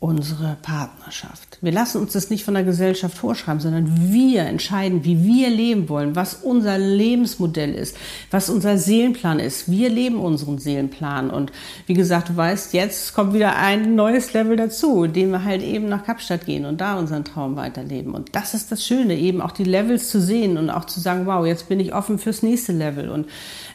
unsere 0.00 0.56
Partnerschaft. 0.62 1.58
Wir 1.60 1.72
lassen 1.72 2.00
uns 2.00 2.14
das 2.14 2.30
nicht 2.30 2.42
von 2.42 2.54
der 2.54 2.64
Gesellschaft 2.64 3.18
vorschreiben, 3.18 3.60
sondern 3.60 4.10
wir 4.10 4.44
entscheiden, 4.44 5.04
wie 5.04 5.24
wir 5.24 5.50
leben 5.50 5.90
wollen, 5.90 6.16
was 6.16 6.36
unser 6.36 6.78
Lebensmodell 6.78 7.74
ist, 7.74 7.98
was 8.30 8.48
unser 8.48 8.78
Seelenplan 8.78 9.38
ist. 9.38 9.70
Wir 9.70 9.90
leben 9.90 10.16
unseren 10.16 10.58
Seelenplan. 10.58 11.28
Und 11.28 11.52
wie 11.86 11.92
gesagt, 11.92 12.30
du 12.30 12.36
weißt, 12.36 12.72
jetzt 12.72 13.12
kommt 13.12 13.34
wieder 13.34 13.56
ein 13.56 13.94
neues 13.94 14.32
Level 14.32 14.56
dazu, 14.56 15.04
in 15.04 15.12
dem 15.12 15.32
wir 15.32 15.44
halt 15.44 15.62
eben 15.62 15.90
nach 15.90 16.02
Kapstadt 16.02 16.46
gehen 16.46 16.64
und 16.64 16.80
da 16.80 16.98
unseren 16.98 17.26
Traum 17.26 17.56
weiterleben. 17.56 18.14
Und 18.14 18.34
das 18.34 18.54
ist 18.54 18.72
das 18.72 18.86
Schöne, 18.86 19.18
eben 19.18 19.42
auch 19.42 19.52
die 19.52 19.64
Levels 19.64 20.08
zu 20.08 20.18
sehen 20.18 20.56
und 20.56 20.70
auch 20.70 20.86
zu 20.86 20.98
sagen, 20.98 21.26
wow, 21.26 21.44
jetzt 21.44 21.68
bin 21.68 21.78
ich 21.78 21.94
offen 21.94 22.18
fürs 22.18 22.42
nächste 22.42 22.72
Level 22.72 23.10
und 23.10 23.26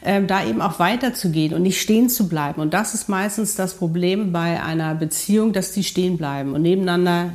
ähm, 0.04 0.26
da 0.26 0.44
eben 0.44 0.60
auch 0.60 0.80
weiterzugehen 0.80 1.54
und 1.54 1.62
nicht 1.62 1.80
stehen 1.80 2.08
zu 2.08 2.28
bleiben. 2.28 2.60
Und 2.60 2.74
das 2.74 2.94
ist 2.94 3.08
meistens 3.08 3.54
das 3.54 3.74
Problem 3.74 4.32
bei 4.32 4.60
einer 4.60 4.96
Beziehung, 4.96 5.52
dass 5.52 5.70
die 5.70 5.84
stehen 5.84 6.15
bleiben 6.16 6.52
und 6.54 6.62
nebeneinander 6.62 7.30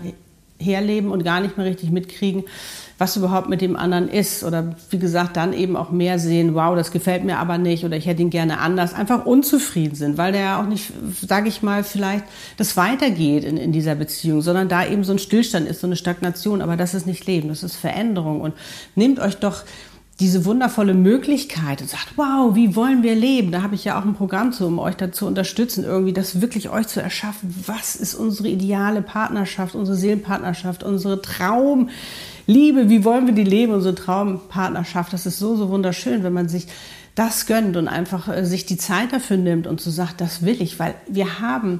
herleben 0.62 1.12
und 1.12 1.24
gar 1.24 1.42
nicht 1.42 1.58
mehr 1.58 1.66
richtig 1.66 1.92
mitkriegen, 1.92 2.44
was 2.98 3.18
überhaupt 3.18 3.50
mit 3.50 3.62
dem 3.62 3.76
anderen 3.76 4.08
ist. 4.08 4.44
Oder 4.44 4.76
wie 4.92 5.00
gesagt, 5.00 5.36
dann 5.36 5.54
eben 5.54 5.76
auch 5.76 5.90
mehr 5.90 6.20
sehen, 6.20 6.54
wow, 6.54 6.76
das 6.76 6.92
gefällt 6.92 7.24
mir 7.24 7.40
aber 7.40 7.58
nicht 7.58 7.84
oder 7.84 7.98
ich 7.98 8.06
hätte 8.06 8.22
ihn 8.22 8.30
gerne 8.30 8.60
anders. 8.60 8.94
Einfach 8.94 9.26
unzufrieden 9.26 9.96
sind, 9.96 10.18
weil 10.18 10.32
der 10.32 10.42
ja 10.42 10.62
auch 10.62 10.68
nicht, 10.68 10.92
sage 11.20 11.50
ich 11.50 11.64
mal, 11.64 11.84
vielleicht 11.84 12.26
das 12.58 12.78
weitergeht 12.78 13.44
in, 13.44 13.58
in 13.58 13.72
dieser 13.72 13.96
Beziehung, 13.96 14.42
sondern 14.42 14.70
da 14.70 14.86
eben 14.86 15.04
so 15.04 15.14
ein 15.14 15.20
Stillstand 15.20 15.68
ist, 15.68 15.82
so 15.82 15.88
eine 15.88 15.96
Stagnation. 15.96 16.62
Aber 16.62 16.78
das 16.78 16.94
ist 16.94 17.08
nicht 17.08 17.26
Leben, 17.26 17.50
das 17.50 17.64
ist 17.64 17.76
Veränderung. 17.76 18.42
Und 18.42 18.54
nehmt 18.96 19.20
euch 19.20 19.38
doch 19.38 19.64
diese 20.22 20.46
wundervolle 20.46 20.94
Möglichkeit 20.94 21.82
und 21.82 21.90
sagt, 21.90 22.10
wow, 22.16 22.56
wie 22.56 22.76
wollen 22.76 23.02
wir 23.02 23.16
leben? 23.16 23.52
Da 23.52 23.64
habe 23.64 23.74
ich 23.74 23.84
ja 23.84 24.00
auch 24.00 24.06
ein 24.06 24.14
Programm 24.14 24.54
zu, 24.54 24.68
um 24.68 24.78
euch 24.78 24.96
dazu 24.96 25.26
unterstützen, 25.26 25.84
irgendwie 25.84 26.14
das 26.14 26.42
wirklich 26.42 26.70
euch 26.70 26.88
zu 26.88 27.02
erschaffen. 27.02 27.56
Was 27.66 27.96
ist 27.96 28.14
unsere 28.14 28.48
ideale 28.48 29.02
Partnerschaft, 29.02 29.74
unsere 29.74 29.98
Seelenpartnerschaft, 29.98 30.84
unsere 30.84 31.24
Traumliebe? 31.24 31.90
Wie 32.88 33.04
wollen 33.04 33.26
wir 33.26 33.34
die 33.34 33.44
leben, 33.44 33.74
unsere 33.74 33.96
Traumpartnerschaft? 33.96 35.12
Das 35.12 35.26
ist 35.26 35.40
so, 35.40 35.56
so 35.56 35.70
wunderschön, 35.70 36.24
wenn 36.24 36.34
man 36.34 36.48
sich 36.48 36.68
das 37.16 37.48
gönnt 37.48 37.76
und 37.76 37.88
einfach 37.88 38.28
äh, 38.28 38.46
sich 38.46 38.68
die 38.68 38.78
Zeit 38.78 39.12
dafür 39.14 39.38
nimmt 39.38 39.66
und 39.66 39.82
so 39.82 39.90
sagt, 39.90 40.22
das 40.22 40.46
will 40.46 40.62
ich, 40.62 40.78
weil 40.78 40.94
wir 41.08 41.40
haben 41.40 41.80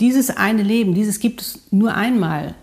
dieses 0.00 0.30
eine 0.30 0.64
Leben, 0.64 0.94
dieses 0.94 1.20
gibt 1.20 1.40
es 1.40 1.60
nur 1.70 1.94
einmal 1.94 2.56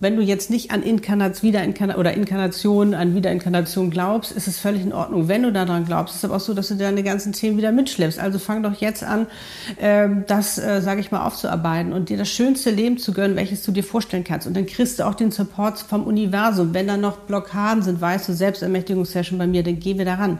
wenn 0.00 0.16
du 0.16 0.22
jetzt 0.22 0.50
nicht 0.50 0.70
an 0.70 0.82
Inkarnation, 0.82 1.48
Wiederinkarnation 1.48 2.00
oder 2.00 2.14
Inkarnation, 2.14 2.94
an 2.94 3.14
Wiederinkarnation 3.14 3.90
glaubst, 3.90 4.32
ist 4.32 4.48
es 4.48 4.58
völlig 4.58 4.82
in 4.82 4.92
Ordnung. 4.92 5.28
Wenn 5.28 5.42
du 5.42 5.52
daran 5.52 5.84
glaubst, 5.86 6.14
ist 6.14 6.18
es 6.18 6.24
aber 6.24 6.36
auch 6.36 6.40
so, 6.40 6.52
dass 6.52 6.68
du 6.68 6.74
deine 6.74 7.02
ganzen 7.02 7.32
Themen 7.32 7.56
wieder 7.56 7.72
mitschleppst. 7.72 8.18
Also 8.18 8.38
fang 8.38 8.62
doch 8.62 8.74
jetzt 8.80 9.04
an, 9.04 9.26
ähm, 9.80 10.24
das, 10.26 10.58
äh, 10.58 10.80
sage 10.82 11.00
ich 11.00 11.10
mal, 11.10 11.24
aufzuarbeiten 11.24 11.92
und 11.92 12.08
dir 12.08 12.18
das 12.18 12.28
schönste 12.28 12.70
Leben 12.70 12.98
zu 12.98 13.12
gönnen, 13.12 13.36
welches 13.36 13.62
du 13.62 13.72
dir 13.72 13.84
vorstellen 13.84 14.24
kannst. 14.24 14.46
Und 14.46 14.56
dann 14.56 14.66
kriegst 14.66 14.98
du 14.98 15.06
auch 15.06 15.14
den 15.14 15.30
Support 15.30 15.78
vom 15.78 16.04
Universum. 16.04 16.74
Wenn 16.74 16.86
da 16.86 16.96
noch 16.96 17.18
Blockaden 17.18 17.82
sind, 17.82 18.00
weißt 18.00 18.28
du, 18.28 18.32
Selbstermächtigungssession 18.32 19.38
bei 19.38 19.46
mir, 19.46 19.62
dann 19.62 19.78
geh 19.78 19.96
wir 19.96 20.04
daran. 20.04 20.38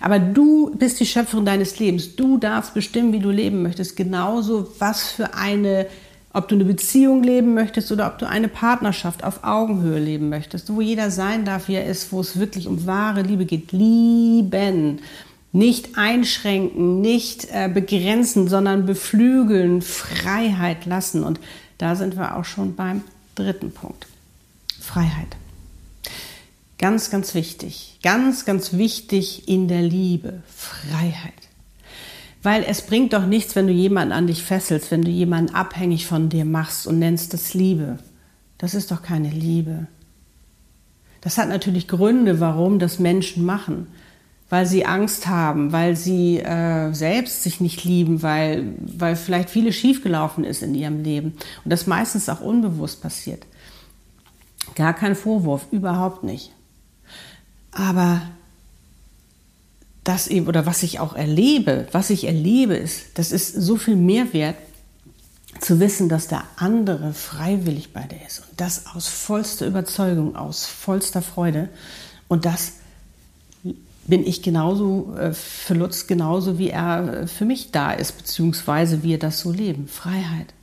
Aber 0.00 0.18
du 0.18 0.74
bist 0.76 1.00
die 1.00 1.06
Schöpferin 1.06 1.44
deines 1.44 1.78
Lebens. 1.78 2.16
Du 2.16 2.38
darfst 2.38 2.74
bestimmen, 2.74 3.12
wie 3.12 3.20
du 3.20 3.30
leben 3.30 3.62
möchtest. 3.62 3.96
Genauso, 3.96 4.68
was 4.78 5.10
für 5.10 5.34
eine 5.34 5.86
ob 6.32 6.48
du 6.48 6.54
eine 6.54 6.64
Beziehung 6.64 7.22
leben 7.22 7.54
möchtest 7.54 7.90
oder 7.90 8.06
ob 8.06 8.18
du 8.18 8.28
eine 8.28 8.48
Partnerschaft 8.48 9.24
auf 9.24 9.44
Augenhöhe 9.44 9.98
leben 9.98 10.28
möchtest, 10.28 10.72
wo 10.72 10.80
jeder 10.80 11.10
sein 11.10 11.44
darf, 11.44 11.68
wie 11.68 11.74
er 11.74 11.86
ist, 11.86 12.12
wo 12.12 12.20
es 12.20 12.38
wirklich 12.38 12.66
um 12.66 12.86
wahre 12.86 13.22
Liebe 13.22 13.46
geht. 13.46 13.72
Lieben. 13.72 15.00
Nicht 15.52 15.96
einschränken, 15.96 17.00
nicht 17.00 17.48
äh, 17.50 17.70
begrenzen, 17.72 18.48
sondern 18.48 18.84
beflügeln, 18.84 19.80
Freiheit 19.80 20.84
lassen. 20.84 21.24
Und 21.24 21.40
da 21.78 21.96
sind 21.96 22.16
wir 22.16 22.36
auch 22.36 22.44
schon 22.44 22.76
beim 22.76 23.02
dritten 23.34 23.72
Punkt. 23.72 24.06
Freiheit. 24.78 25.36
Ganz, 26.78 27.10
ganz 27.10 27.34
wichtig. 27.34 27.98
Ganz, 28.02 28.44
ganz 28.44 28.74
wichtig 28.74 29.48
in 29.48 29.68
der 29.68 29.82
Liebe. 29.82 30.42
Freiheit. 30.54 31.47
Weil 32.48 32.64
es 32.66 32.80
bringt 32.80 33.12
doch 33.12 33.26
nichts, 33.26 33.56
wenn 33.56 33.66
du 33.66 33.74
jemanden 33.74 34.10
an 34.10 34.26
dich 34.26 34.42
fesselst, 34.42 34.90
wenn 34.90 35.02
du 35.02 35.10
jemanden 35.10 35.54
abhängig 35.54 36.06
von 36.06 36.30
dir 36.30 36.46
machst 36.46 36.86
und 36.86 36.98
nennst 36.98 37.34
es 37.34 37.52
Liebe. 37.52 37.98
Das 38.56 38.72
ist 38.72 38.90
doch 38.90 39.02
keine 39.02 39.28
Liebe. 39.28 39.86
Das 41.20 41.36
hat 41.36 41.50
natürlich 41.50 41.88
Gründe, 41.88 42.40
warum 42.40 42.78
das 42.78 42.98
Menschen 42.98 43.44
machen. 43.44 43.88
Weil 44.48 44.64
sie 44.64 44.86
Angst 44.86 45.26
haben, 45.26 45.72
weil 45.72 45.94
sie 45.94 46.38
äh, 46.38 46.90
selbst 46.94 47.42
sich 47.42 47.60
nicht 47.60 47.84
lieben, 47.84 48.22
weil, 48.22 48.72
weil 48.80 49.14
vielleicht 49.14 49.50
vieles 49.50 49.76
schiefgelaufen 49.76 50.44
ist 50.44 50.62
in 50.62 50.74
ihrem 50.74 51.02
Leben. 51.02 51.34
Und 51.64 51.70
das 51.70 51.86
meistens 51.86 52.30
auch 52.30 52.40
unbewusst 52.40 53.02
passiert. 53.02 53.44
Gar 54.74 54.94
kein 54.94 55.16
Vorwurf, 55.16 55.66
überhaupt 55.70 56.24
nicht. 56.24 56.50
Aber 57.72 58.22
das 60.08 60.26
eben, 60.26 60.46
oder 60.46 60.64
was 60.64 60.82
ich 60.82 61.00
auch 61.00 61.14
erlebe, 61.14 61.86
was 61.92 62.08
ich 62.08 62.24
erlebe, 62.24 62.74
ist, 62.74 63.18
das 63.18 63.30
ist 63.30 63.52
so 63.52 63.76
viel 63.76 63.96
Mehrwert, 63.96 64.56
zu 65.60 65.80
wissen, 65.80 66.08
dass 66.08 66.28
der 66.28 66.44
andere 66.56 67.12
freiwillig 67.12 67.92
bei 67.92 68.02
dir 68.02 68.24
ist. 68.26 68.40
Und 68.40 68.60
das 68.60 68.86
aus 68.94 69.08
vollster 69.08 69.66
Überzeugung, 69.66 70.36
aus 70.36 70.66
vollster 70.66 71.20
Freude. 71.20 71.68
Und 72.28 72.44
das 72.44 72.74
bin 74.06 74.26
ich 74.26 74.42
genauso 74.42 75.14
äh, 75.16 75.32
für 75.32 75.74
Lutz 75.74 76.06
genauso, 76.06 76.58
wie 76.58 76.70
er 76.70 77.26
für 77.26 77.44
mich 77.44 77.72
da 77.72 77.92
ist, 77.92 78.16
beziehungsweise 78.16 79.02
wir 79.02 79.18
das 79.18 79.40
so 79.40 79.50
leben. 79.50 79.88
Freiheit. 79.88 80.54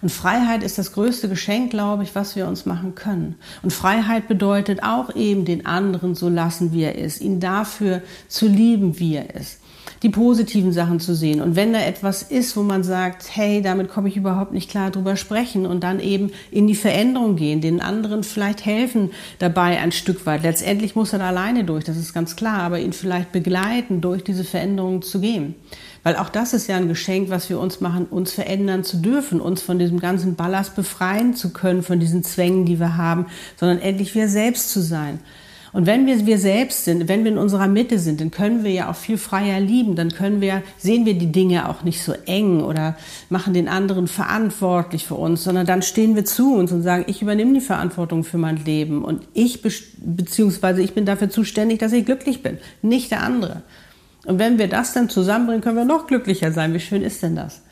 Und 0.00 0.10
Freiheit 0.10 0.62
ist 0.62 0.78
das 0.78 0.92
größte 0.92 1.28
Geschenk, 1.28 1.70
glaube 1.70 2.02
ich, 2.02 2.14
was 2.14 2.36
wir 2.36 2.46
uns 2.46 2.66
machen 2.66 2.94
können. 2.94 3.36
Und 3.62 3.72
Freiheit 3.72 4.28
bedeutet 4.28 4.82
auch 4.82 5.14
eben 5.14 5.44
den 5.44 5.66
anderen 5.66 6.14
so 6.14 6.28
lassen, 6.28 6.72
wie 6.72 6.82
er 6.82 6.96
ist, 6.96 7.20
ihn 7.20 7.40
dafür 7.40 8.02
zu 8.28 8.46
lieben, 8.46 8.98
wie 8.98 9.16
er 9.16 9.34
ist 9.34 9.58
die 10.02 10.08
positiven 10.08 10.72
Sachen 10.72 11.00
zu 11.00 11.14
sehen. 11.14 11.40
Und 11.40 11.56
wenn 11.56 11.72
da 11.72 11.80
etwas 11.80 12.22
ist, 12.22 12.56
wo 12.56 12.62
man 12.62 12.84
sagt, 12.84 13.36
hey, 13.36 13.62
damit 13.62 13.88
komme 13.88 14.08
ich 14.08 14.16
überhaupt 14.16 14.52
nicht 14.52 14.70
klar 14.70 14.90
drüber 14.90 15.16
sprechen 15.16 15.66
und 15.66 15.82
dann 15.82 16.00
eben 16.00 16.30
in 16.50 16.66
die 16.66 16.74
Veränderung 16.74 17.36
gehen, 17.36 17.60
den 17.60 17.80
anderen 17.80 18.22
vielleicht 18.22 18.64
helfen 18.64 19.10
dabei 19.38 19.78
ein 19.78 19.92
Stück 19.92 20.26
weit. 20.26 20.42
Letztendlich 20.42 20.94
muss 20.94 21.12
er 21.12 21.18
da 21.18 21.28
alleine 21.28 21.64
durch, 21.64 21.84
das 21.84 21.96
ist 21.96 22.14
ganz 22.14 22.36
klar, 22.36 22.60
aber 22.60 22.78
ihn 22.78 22.92
vielleicht 22.92 23.32
begleiten, 23.32 24.00
durch 24.00 24.22
diese 24.22 24.44
Veränderung 24.44 25.02
zu 25.02 25.20
gehen. 25.20 25.54
Weil 26.02 26.16
auch 26.16 26.28
das 26.28 26.52
ist 26.52 26.68
ja 26.68 26.76
ein 26.76 26.88
Geschenk, 26.88 27.30
was 27.30 27.50
wir 27.50 27.58
uns 27.58 27.80
machen, 27.80 28.06
uns 28.06 28.32
verändern 28.32 28.84
zu 28.84 28.98
dürfen, 28.98 29.40
uns 29.40 29.62
von 29.62 29.78
diesem 29.78 30.00
ganzen 30.00 30.36
Ballast 30.36 30.76
befreien 30.76 31.34
zu 31.34 31.52
können, 31.52 31.82
von 31.82 32.00
diesen 32.00 32.22
Zwängen, 32.22 32.64
die 32.64 32.80
wir 32.80 32.96
haben, 32.96 33.26
sondern 33.56 33.78
endlich 33.78 34.14
wir 34.14 34.28
selbst 34.28 34.70
zu 34.70 34.80
sein. 34.80 35.20
Und 35.72 35.86
wenn 35.86 36.06
wir 36.06 36.26
wir 36.26 36.38
selbst 36.38 36.84
sind, 36.84 37.08
wenn 37.08 37.24
wir 37.24 37.32
in 37.32 37.38
unserer 37.38 37.68
Mitte 37.68 37.98
sind, 37.98 38.20
dann 38.20 38.30
können 38.30 38.64
wir 38.64 38.70
ja 38.70 38.90
auch 38.90 38.96
viel 38.96 39.18
freier 39.18 39.60
lieben. 39.60 39.96
Dann 39.96 40.10
können 40.10 40.40
wir, 40.40 40.62
sehen 40.78 41.04
wir 41.04 41.14
die 41.14 41.30
Dinge 41.30 41.68
auch 41.68 41.82
nicht 41.82 42.02
so 42.02 42.12
eng 42.26 42.62
oder 42.62 42.96
machen 43.28 43.54
den 43.54 43.68
anderen 43.68 44.08
verantwortlich 44.08 45.06
für 45.06 45.14
uns, 45.14 45.44
sondern 45.44 45.66
dann 45.66 45.82
stehen 45.82 46.16
wir 46.16 46.24
zu 46.24 46.54
uns 46.54 46.72
und 46.72 46.82
sagen, 46.82 47.04
ich 47.06 47.22
übernehme 47.22 47.52
die 47.52 47.60
Verantwortung 47.60 48.24
für 48.24 48.38
mein 48.38 48.64
Leben 48.64 49.04
und 49.04 49.22
ich, 49.34 49.62
beziehungsweise 49.98 50.82
ich 50.82 50.94
bin 50.94 51.04
dafür 51.04 51.28
zuständig, 51.30 51.78
dass 51.78 51.92
ich 51.92 52.04
glücklich 52.04 52.42
bin, 52.42 52.58
nicht 52.82 53.10
der 53.10 53.22
andere. 53.22 53.62
Und 54.28 54.38
wenn 54.38 54.58
wir 54.58 54.68
das 54.68 54.92
dann 54.92 55.08
zusammenbringen, 55.08 55.62
können 55.62 55.78
wir 55.78 55.86
noch 55.86 56.06
glücklicher 56.06 56.52
sein. 56.52 56.74
Wie 56.74 56.80
schön 56.80 57.00
ist 57.00 57.22
denn 57.22 57.34
das? 57.34 57.62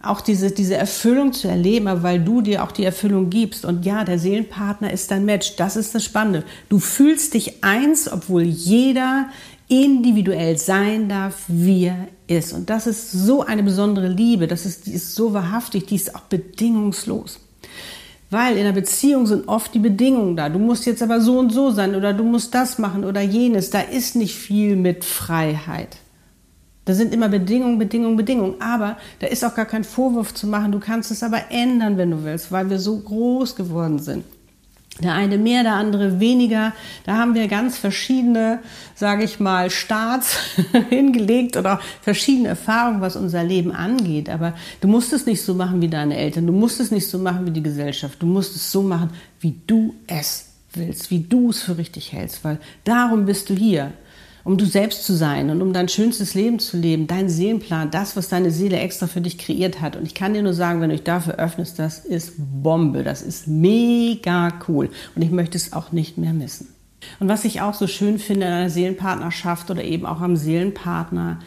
Auch 0.00 0.20
diese, 0.20 0.52
diese 0.52 0.76
Erfüllung 0.76 1.32
zu 1.32 1.48
erleben, 1.48 1.88
weil 2.04 2.22
du 2.22 2.42
dir 2.42 2.62
auch 2.62 2.70
die 2.70 2.84
Erfüllung 2.84 3.28
gibst. 3.28 3.64
Und 3.64 3.84
ja, 3.84 4.04
der 4.04 4.20
Seelenpartner 4.20 4.92
ist 4.92 5.10
dein 5.10 5.24
Match. 5.24 5.56
Das 5.56 5.74
ist 5.74 5.96
das 5.96 6.04
Spannende. 6.04 6.44
Du 6.68 6.78
fühlst 6.78 7.34
dich 7.34 7.64
eins, 7.64 8.08
obwohl 8.10 8.44
jeder 8.44 9.30
individuell 9.66 10.56
sein 10.58 11.08
darf, 11.08 11.42
wie 11.48 11.86
er 11.86 12.06
ist. 12.28 12.52
Und 12.52 12.70
das 12.70 12.86
ist 12.86 13.10
so 13.10 13.44
eine 13.44 13.64
besondere 13.64 14.06
Liebe. 14.06 14.46
Das 14.46 14.64
ist, 14.64 14.86
die 14.86 14.92
ist 14.92 15.16
so 15.16 15.34
wahrhaftig, 15.34 15.86
die 15.86 15.96
ist 15.96 16.14
auch 16.14 16.20
bedingungslos. 16.20 17.40
Weil 18.30 18.56
in 18.56 18.64
einer 18.64 18.72
Beziehung 18.72 19.26
sind 19.26 19.46
oft 19.46 19.72
die 19.74 19.78
Bedingungen 19.78 20.36
da. 20.36 20.48
Du 20.48 20.58
musst 20.58 20.84
jetzt 20.86 21.02
aber 21.02 21.20
so 21.20 21.38
und 21.38 21.50
so 21.50 21.70
sein 21.70 21.94
oder 21.94 22.12
du 22.12 22.24
musst 22.24 22.54
das 22.54 22.78
machen 22.78 23.04
oder 23.04 23.20
jenes. 23.20 23.70
Da 23.70 23.80
ist 23.80 24.16
nicht 24.16 24.34
viel 24.34 24.74
mit 24.74 25.04
Freiheit. 25.04 25.98
Da 26.86 26.94
sind 26.94 27.14
immer 27.14 27.28
Bedingungen, 27.28 27.78
Bedingungen, 27.78 28.16
Bedingungen. 28.16 28.60
Aber 28.60 28.96
da 29.20 29.28
ist 29.28 29.44
auch 29.44 29.54
gar 29.54 29.66
kein 29.66 29.84
Vorwurf 29.84 30.34
zu 30.34 30.46
machen. 30.48 30.72
Du 30.72 30.80
kannst 30.80 31.10
es 31.10 31.22
aber 31.22 31.50
ändern, 31.50 31.98
wenn 31.98 32.10
du 32.10 32.24
willst, 32.24 32.50
weil 32.50 32.68
wir 32.68 32.80
so 32.80 32.98
groß 32.98 33.54
geworden 33.54 34.00
sind. 34.00 34.24
Der 35.02 35.12
eine 35.12 35.36
mehr, 35.36 35.62
der 35.62 35.74
andere 35.74 36.20
weniger. 36.20 36.72
Da 37.04 37.16
haben 37.16 37.34
wir 37.34 37.48
ganz 37.48 37.76
verschiedene, 37.76 38.60
sage 38.94 39.24
ich 39.24 39.38
mal, 39.40 39.68
Starts 39.68 40.38
hingelegt 40.88 41.58
oder 41.58 41.80
verschiedene 42.00 42.48
Erfahrungen, 42.48 43.02
was 43.02 43.14
unser 43.14 43.44
Leben 43.44 43.72
angeht. 43.72 44.30
Aber 44.30 44.54
du 44.80 44.88
musst 44.88 45.12
es 45.12 45.26
nicht 45.26 45.42
so 45.42 45.54
machen 45.54 45.82
wie 45.82 45.88
deine 45.88 46.16
Eltern. 46.16 46.46
Du 46.46 46.52
musst 46.54 46.80
es 46.80 46.90
nicht 46.90 47.08
so 47.08 47.18
machen 47.18 47.46
wie 47.46 47.50
die 47.50 47.62
Gesellschaft. 47.62 48.22
Du 48.22 48.26
musst 48.26 48.56
es 48.56 48.72
so 48.72 48.82
machen, 48.82 49.10
wie 49.40 49.54
du 49.66 49.94
es 50.06 50.46
willst, 50.72 51.10
wie 51.10 51.20
du 51.20 51.50
es 51.50 51.62
für 51.62 51.76
richtig 51.76 52.12
hältst. 52.12 52.42
Weil 52.42 52.58
darum 52.84 53.26
bist 53.26 53.50
du 53.50 53.54
hier 53.54 53.92
um 54.46 54.56
du 54.56 54.64
selbst 54.64 55.04
zu 55.04 55.12
sein 55.12 55.50
und 55.50 55.60
um 55.60 55.72
dein 55.72 55.88
schönstes 55.88 56.34
Leben 56.34 56.60
zu 56.60 56.76
leben, 56.76 57.08
dein 57.08 57.28
Seelenplan, 57.28 57.90
das, 57.90 58.14
was 58.14 58.28
deine 58.28 58.52
Seele 58.52 58.78
extra 58.78 59.08
für 59.08 59.20
dich 59.20 59.38
kreiert 59.38 59.80
hat. 59.80 59.96
Und 59.96 60.06
ich 60.06 60.14
kann 60.14 60.34
dir 60.34 60.42
nur 60.42 60.54
sagen, 60.54 60.80
wenn 60.80 60.90
du 60.90 60.94
dich 60.94 61.04
dafür 61.04 61.34
öffnest, 61.34 61.80
das 61.80 61.98
ist 61.98 62.34
Bombe, 62.38 63.02
das 63.02 63.22
ist 63.22 63.48
mega 63.48 64.52
cool. 64.68 64.88
Und 65.16 65.22
ich 65.22 65.32
möchte 65.32 65.58
es 65.58 65.72
auch 65.72 65.90
nicht 65.90 66.16
mehr 66.16 66.32
missen. 66.32 66.68
Und 67.18 67.26
was 67.26 67.44
ich 67.44 67.60
auch 67.60 67.74
so 67.74 67.88
schön 67.88 68.20
finde 68.20 68.46
in 68.46 68.52
einer 68.52 68.70
Seelenpartnerschaft 68.70 69.68
oder 69.68 69.82
eben 69.82 70.06
auch 70.06 70.20
am 70.20 70.36
Seelenpartner, 70.36 71.40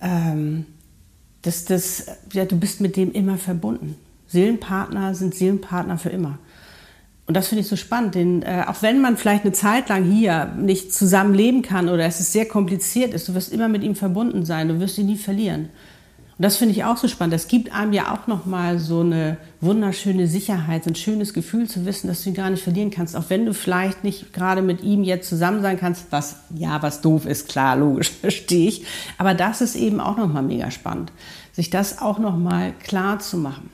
ähm, 0.00 0.64
dass 1.42 1.66
das, 1.66 2.06
ja, 2.32 2.46
du 2.46 2.58
bist 2.58 2.80
mit 2.80 2.96
dem 2.96 3.12
immer 3.12 3.36
verbunden. 3.36 3.96
Seelenpartner 4.28 5.14
sind 5.14 5.34
Seelenpartner 5.34 5.98
für 5.98 6.08
immer. 6.08 6.38
Und 7.30 7.34
das 7.34 7.46
finde 7.46 7.62
ich 7.62 7.68
so 7.68 7.76
spannend, 7.76 8.16
denn 8.16 8.42
äh, 8.42 8.64
auch 8.66 8.82
wenn 8.82 9.00
man 9.00 9.16
vielleicht 9.16 9.44
eine 9.44 9.52
Zeit 9.52 9.88
lang 9.88 10.02
hier 10.02 10.46
nicht 10.58 10.92
zusammen 10.92 11.32
leben 11.32 11.62
kann 11.62 11.88
oder 11.88 12.04
es 12.04 12.18
ist 12.18 12.32
sehr 12.32 12.44
kompliziert 12.44 13.14
ist, 13.14 13.28
du 13.28 13.34
wirst 13.34 13.52
immer 13.52 13.68
mit 13.68 13.84
ihm 13.84 13.94
verbunden 13.94 14.44
sein, 14.44 14.66
du 14.66 14.80
wirst 14.80 14.98
ihn 14.98 15.06
nie 15.06 15.16
verlieren. 15.16 15.68
Und 16.36 16.42
das 16.42 16.56
finde 16.56 16.74
ich 16.74 16.82
auch 16.82 16.96
so 16.96 17.06
spannend. 17.06 17.32
Das 17.32 17.46
gibt 17.46 17.72
einem 17.72 17.92
ja 17.92 18.12
auch 18.12 18.26
nochmal 18.26 18.80
so 18.80 19.02
eine 19.02 19.36
wunderschöne 19.60 20.26
Sicherheit, 20.26 20.88
ein 20.88 20.96
schönes 20.96 21.32
Gefühl 21.32 21.68
zu 21.68 21.86
wissen, 21.86 22.08
dass 22.08 22.24
du 22.24 22.30
ihn 22.30 22.34
gar 22.34 22.50
nicht 22.50 22.64
verlieren 22.64 22.90
kannst, 22.90 23.14
auch 23.14 23.26
wenn 23.28 23.46
du 23.46 23.54
vielleicht 23.54 24.02
nicht 24.02 24.32
gerade 24.32 24.60
mit 24.60 24.82
ihm 24.82 25.04
jetzt 25.04 25.28
zusammen 25.28 25.62
sein 25.62 25.78
kannst, 25.78 26.06
was 26.10 26.34
ja, 26.52 26.82
was 26.82 27.00
doof 27.00 27.26
ist, 27.26 27.48
klar, 27.48 27.76
logisch, 27.76 28.10
verstehe 28.20 28.70
ich. 28.70 28.84
Aber 29.18 29.34
das 29.34 29.60
ist 29.60 29.76
eben 29.76 30.00
auch 30.00 30.16
nochmal 30.16 30.42
mega 30.42 30.72
spannend, 30.72 31.12
sich 31.52 31.70
das 31.70 32.00
auch 32.00 32.18
nochmal 32.18 32.72
klar 32.82 33.20
zu 33.20 33.36
machen. 33.36 33.70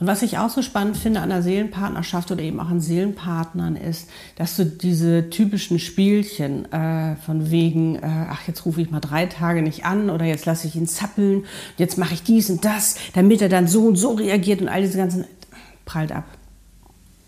Und 0.00 0.08
was 0.08 0.22
ich 0.22 0.38
auch 0.38 0.50
so 0.50 0.60
spannend 0.60 0.96
finde 0.96 1.20
an 1.20 1.28
der 1.28 1.42
Seelenpartnerschaft 1.42 2.30
oder 2.32 2.42
eben 2.42 2.58
auch 2.58 2.68
an 2.68 2.80
Seelenpartnern 2.80 3.76
ist, 3.76 4.08
dass 4.36 4.56
du 4.56 4.66
diese 4.66 5.30
typischen 5.30 5.78
Spielchen 5.78 6.70
äh, 6.72 7.14
von 7.16 7.50
wegen, 7.50 7.96
äh, 7.96 8.26
ach 8.28 8.46
jetzt 8.48 8.66
rufe 8.66 8.82
ich 8.82 8.90
mal 8.90 9.00
drei 9.00 9.26
Tage 9.26 9.62
nicht 9.62 9.84
an 9.84 10.10
oder 10.10 10.24
jetzt 10.24 10.46
lasse 10.46 10.66
ich 10.66 10.74
ihn 10.74 10.88
zappeln, 10.88 11.44
jetzt 11.78 11.96
mache 11.96 12.14
ich 12.14 12.24
dies 12.24 12.50
und 12.50 12.64
das, 12.64 12.96
damit 13.14 13.40
er 13.40 13.48
dann 13.48 13.68
so 13.68 13.86
und 13.86 13.96
so 13.96 14.12
reagiert 14.12 14.60
und 14.60 14.68
all 14.68 14.82
diese 14.82 14.98
ganzen 14.98 15.26
prallt 15.84 16.10
ab. 16.10 16.24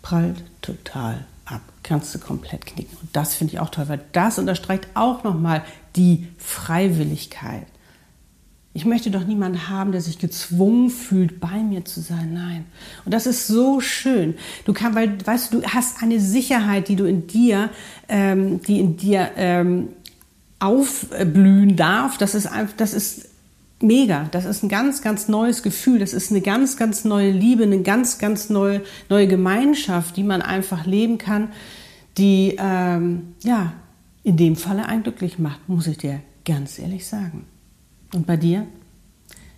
Prallt 0.01 0.43
total 0.61 1.25
ab. 1.45 1.61
Kannst 1.83 2.13
du 2.15 2.19
komplett 2.19 2.65
knicken. 2.65 2.97
Und 3.01 3.15
das 3.15 3.33
finde 3.33 3.53
ich 3.53 3.59
auch 3.61 3.69
toll, 3.69 3.87
weil 3.87 4.01
das 4.11 4.39
unterstreicht 4.39 4.87
auch 4.93 5.23
nochmal 5.23 5.63
die 5.95 6.27
Freiwilligkeit. 6.37 7.65
Ich 8.73 8.85
möchte 8.85 9.09
doch 9.09 9.25
niemanden 9.25 9.69
haben, 9.69 9.91
der 9.91 10.01
sich 10.01 10.19
gezwungen 10.19 10.89
fühlt, 10.89 11.39
bei 11.39 11.57
mir 11.63 11.83
zu 11.85 11.99
sein. 11.99 12.33
Nein. 12.33 12.65
Und 13.05 13.13
das 13.13 13.25
ist 13.25 13.47
so 13.47 13.79
schön. 13.79 14.35
Du 14.65 14.73
kannst, 14.73 14.95
weil, 14.95 15.17
weißt 15.25 15.51
du, 15.51 15.61
du 15.61 15.67
hast 15.67 16.03
eine 16.03 16.19
Sicherheit, 16.19 16.87
die 16.87 16.95
du 16.95 17.05
in 17.05 17.25
dir, 17.25 17.69
ähm, 18.07 18.61
die 18.61 18.79
in 18.79 18.97
dir 18.97 19.31
ähm, 19.35 19.89
aufblühen 20.59 21.75
darf. 21.75 22.17
Das 22.17 22.35
ist 22.35 22.45
einfach, 22.45 22.75
das 22.77 22.93
ist 22.93 23.29
mega. 23.81 24.27
Das 24.31 24.45
ist 24.45 24.63
ein 24.63 24.69
ganz, 24.69 25.01
ganz 25.01 25.27
neues 25.27 25.63
Gefühl. 25.63 25.99
Das 25.99 26.13
ist 26.13 26.31
eine 26.31 26.41
ganz, 26.41 26.77
ganz 26.77 27.03
neue 27.03 27.31
Liebe, 27.31 27.63
eine 27.63 27.81
ganz, 27.81 28.17
ganz 28.19 28.49
neue, 28.49 28.81
neue 29.09 29.27
Gemeinschaft, 29.27 30.17
die 30.17 30.23
man 30.23 30.41
einfach 30.41 30.85
leben 30.85 31.17
kann, 31.17 31.49
die, 32.17 32.55
ähm, 32.59 33.33
ja, 33.43 33.73
in 34.23 34.37
dem 34.37 34.55
Falle 34.55 34.87
einen 34.87 35.03
glücklich 35.03 35.39
macht, 35.39 35.67
muss 35.69 35.87
ich 35.87 35.97
dir 35.97 36.21
ganz 36.43 36.79
ehrlich 36.79 37.07
sagen. 37.07 37.45
Und 38.13 38.25
bei 38.25 38.37
dir? 38.37 38.65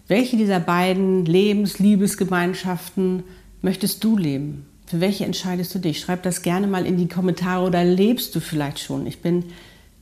Welche 0.07 0.37
dieser 0.37 0.59
beiden 0.59 1.25
Lebens-, 1.25 1.79
Liebesgemeinschaften 1.79 3.23
möchtest 3.61 4.03
du 4.03 4.17
leben? 4.17 4.65
Für 4.87 4.99
welche 4.99 5.23
entscheidest 5.23 5.75
du 5.75 5.79
dich? 5.79 5.99
Schreib 5.99 6.23
das 6.23 6.41
gerne 6.41 6.65
mal 6.65 6.85
in 6.85 6.97
die 6.97 7.07
Kommentare 7.07 7.65
oder 7.65 7.83
lebst 7.83 8.33
du 8.35 8.39
vielleicht 8.39 8.79
schon? 8.79 9.05
Ich 9.05 9.21
bin 9.21 9.45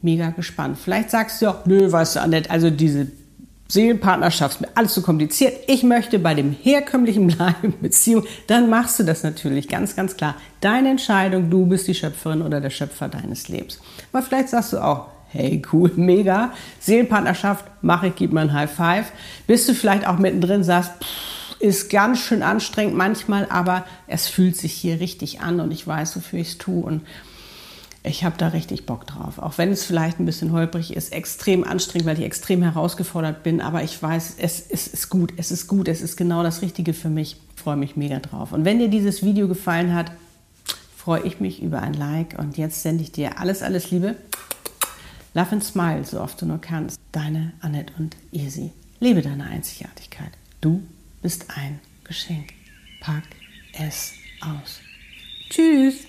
mega 0.01 0.29
gespannt. 0.29 0.77
Vielleicht 0.81 1.11
sagst 1.11 1.41
du 1.41 1.49
auch, 1.49 1.65
nö, 1.65 1.91
weißt 1.91 2.15
du, 2.15 2.21
Annette, 2.21 2.49
also 2.49 2.69
diese 2.69 3.07
Seelenpartnerschaft 3.67 4.55
ist 4.55 4.61
mir 4.61 4.69
alles 4.75 4.93
zu 4.93 5.01
kompliziert. 5.01 5.53
Ich 5.67 5.83
möchte 5.83 6.19
bei 6.19 6.33
dem 6.33 6.53
herkömmlichen 6.53 7.27
bleiben, 7.35 7.73
Beziehung. 7.81 8.23
Dann 8.47 8.69
machst 8.69 8.99
du 8.99 9.03
das 9.03 9.23
natürlich 9.23 9.67
ganz, 9.67 9.95
ganz 9.95 10.15
klar. 10.15 10.35
Deine 10.61 10.89
Entscheidung, 10.89 11.49
du 11.49 11.65
bist 11.65 11.87
die 11.87 11.95
Schöpferin 11.95 12.41
oder 12.41 12.61
der 12.61 12.69
Schöpfer 12.69 13.09
deines 13.09 13.49
Lebens. 13.49 13.81
Aber 14.13 14.23
vielleicht 14.23 14.49
sagst 14.49 14.71
du 14.71 14.77
auch, 14.77 15.07
hey, 15.29 15.61
cool, 15.71 15.91
mega. 15.95 16.53
Seelenpartnerschaft, 16.79 17.65
mache 17.81 18.07
ich, 18.07 18.15
gib 18.15 18.33
mir 18.33 18.41
ein 18.41 18.53
High 18.53 18.71
Five. 18.71 19.11
Bist 19.45 19.67
du 19.69 19.73
vielleicht 19.73 20.07
auch 20.07 20.17
mittendrin, 20.17 20.63
sagst, 20.63 20.91
pff, 21.03 21.59
ist 21.59 21.89
ganz 21.89 22.19
schön 22.19 22.43
anstrengend 22.43 22.95
manchmal, 22.95 23.47
aber 23.49 23.85
es 24.07 24.27
fühlt 24.27 24.55
sich 24.55 24.73
hier 24.73 24.99
richtig 24.99 25.41
an 25.41 25.59
und 25.59 25.71
ich 25.71 25.85
weiß, 25.85 26.15
wofür 26.15 26.39
ich 26.39 26.49
es 26.49 26.57
tue 26.57 26.83
und 26.83 27.01
ich 28.03 28.23
habe 28.23 28.37
da 28.37 28.49
richtig 28.49 28.85
Bock 28.85 29.05
drauf. 29.05 29.39
Auch 29.39 29.57
wenn 29.57 29.71
es 29.71 29.83
vielleicht 29.83 30.19
ein 30.19 30.25
bisschen 30.25 30.51
holprig 30.51 30.95
ist, 30.95 31.11
extrem 31.11 31.63
anstrengend, 31.63 32.07
weil 32.07 32.17
ich 32.17 32.25
extrem 32.25 32.61
herausgefordert 32.63 33.43
bin, 33.43 33.59
aber 33.59 33.83
ich 33.83 34.01
weiß, 34.01 34.35
es, 34.39 34.65
es 34.69 34.87
ist 34.87 35.09
gut, 35.09 35.33
es 35.37 35.51
ist 35.51 35.67
gut, 35.67 35.87
es 35.87 36.01
ist 36.01 36.15
genau 36.15 36.43
das 36.43 36.61
Richtige 36.61 36.93
für 36.93 37.09
mich. 37.09 37.37
Ich 37.55 37.61
freue 37.61 37.75
mich 37.75 37.97
mega 37.97 38.19
drauf. 38.19 38.53
Und 38.53 38.63
wenn 38.63 38.79
dir 38.79 38.87
dieses 38.87 39.23
Video 39.23 39.47
gefallen 39.47 39.93
hat, 39.93 40.11
freue 40.95 41.23
ich 41.23 41.39
mich 41.39 41.61
über 41.61 41.81
ein 41.81 41.93
Like 41.93 42.37
und 42.37 42.57
jetzt 42.57 42.81
sende 42.81 43.03
ich 43.03 43.11
dir 43.11 43.39
alles, 43.39 43.61
alles 43.61 43.91
Liebe 43.91 44.15
Love 45.37 45.51
and 45.51 45.63
Smile, 45.63 46.03
so 46.03 46.19
oft 46.19 46.41
du 46.41 46.47
nur 46.47 46.59
kannst. 46.59 46.99
Deine 47.11 47.53
Annette 47.59 47.93
und 47.99 48.15
Easy. 48.31 48.71
Lebe 48.99 49.21
deine 49.21 49.43
Einzigartigkeit. 49.43 50.31
Du 50.61 50.81
bist 51.21 51.45
ein 51.55 51.79
Geschenk. 52.03 52.53
Pack 53.01 53.21
es 53.73 54.13
aus. 54.41 54.79
Tschüss. 55.51 56.07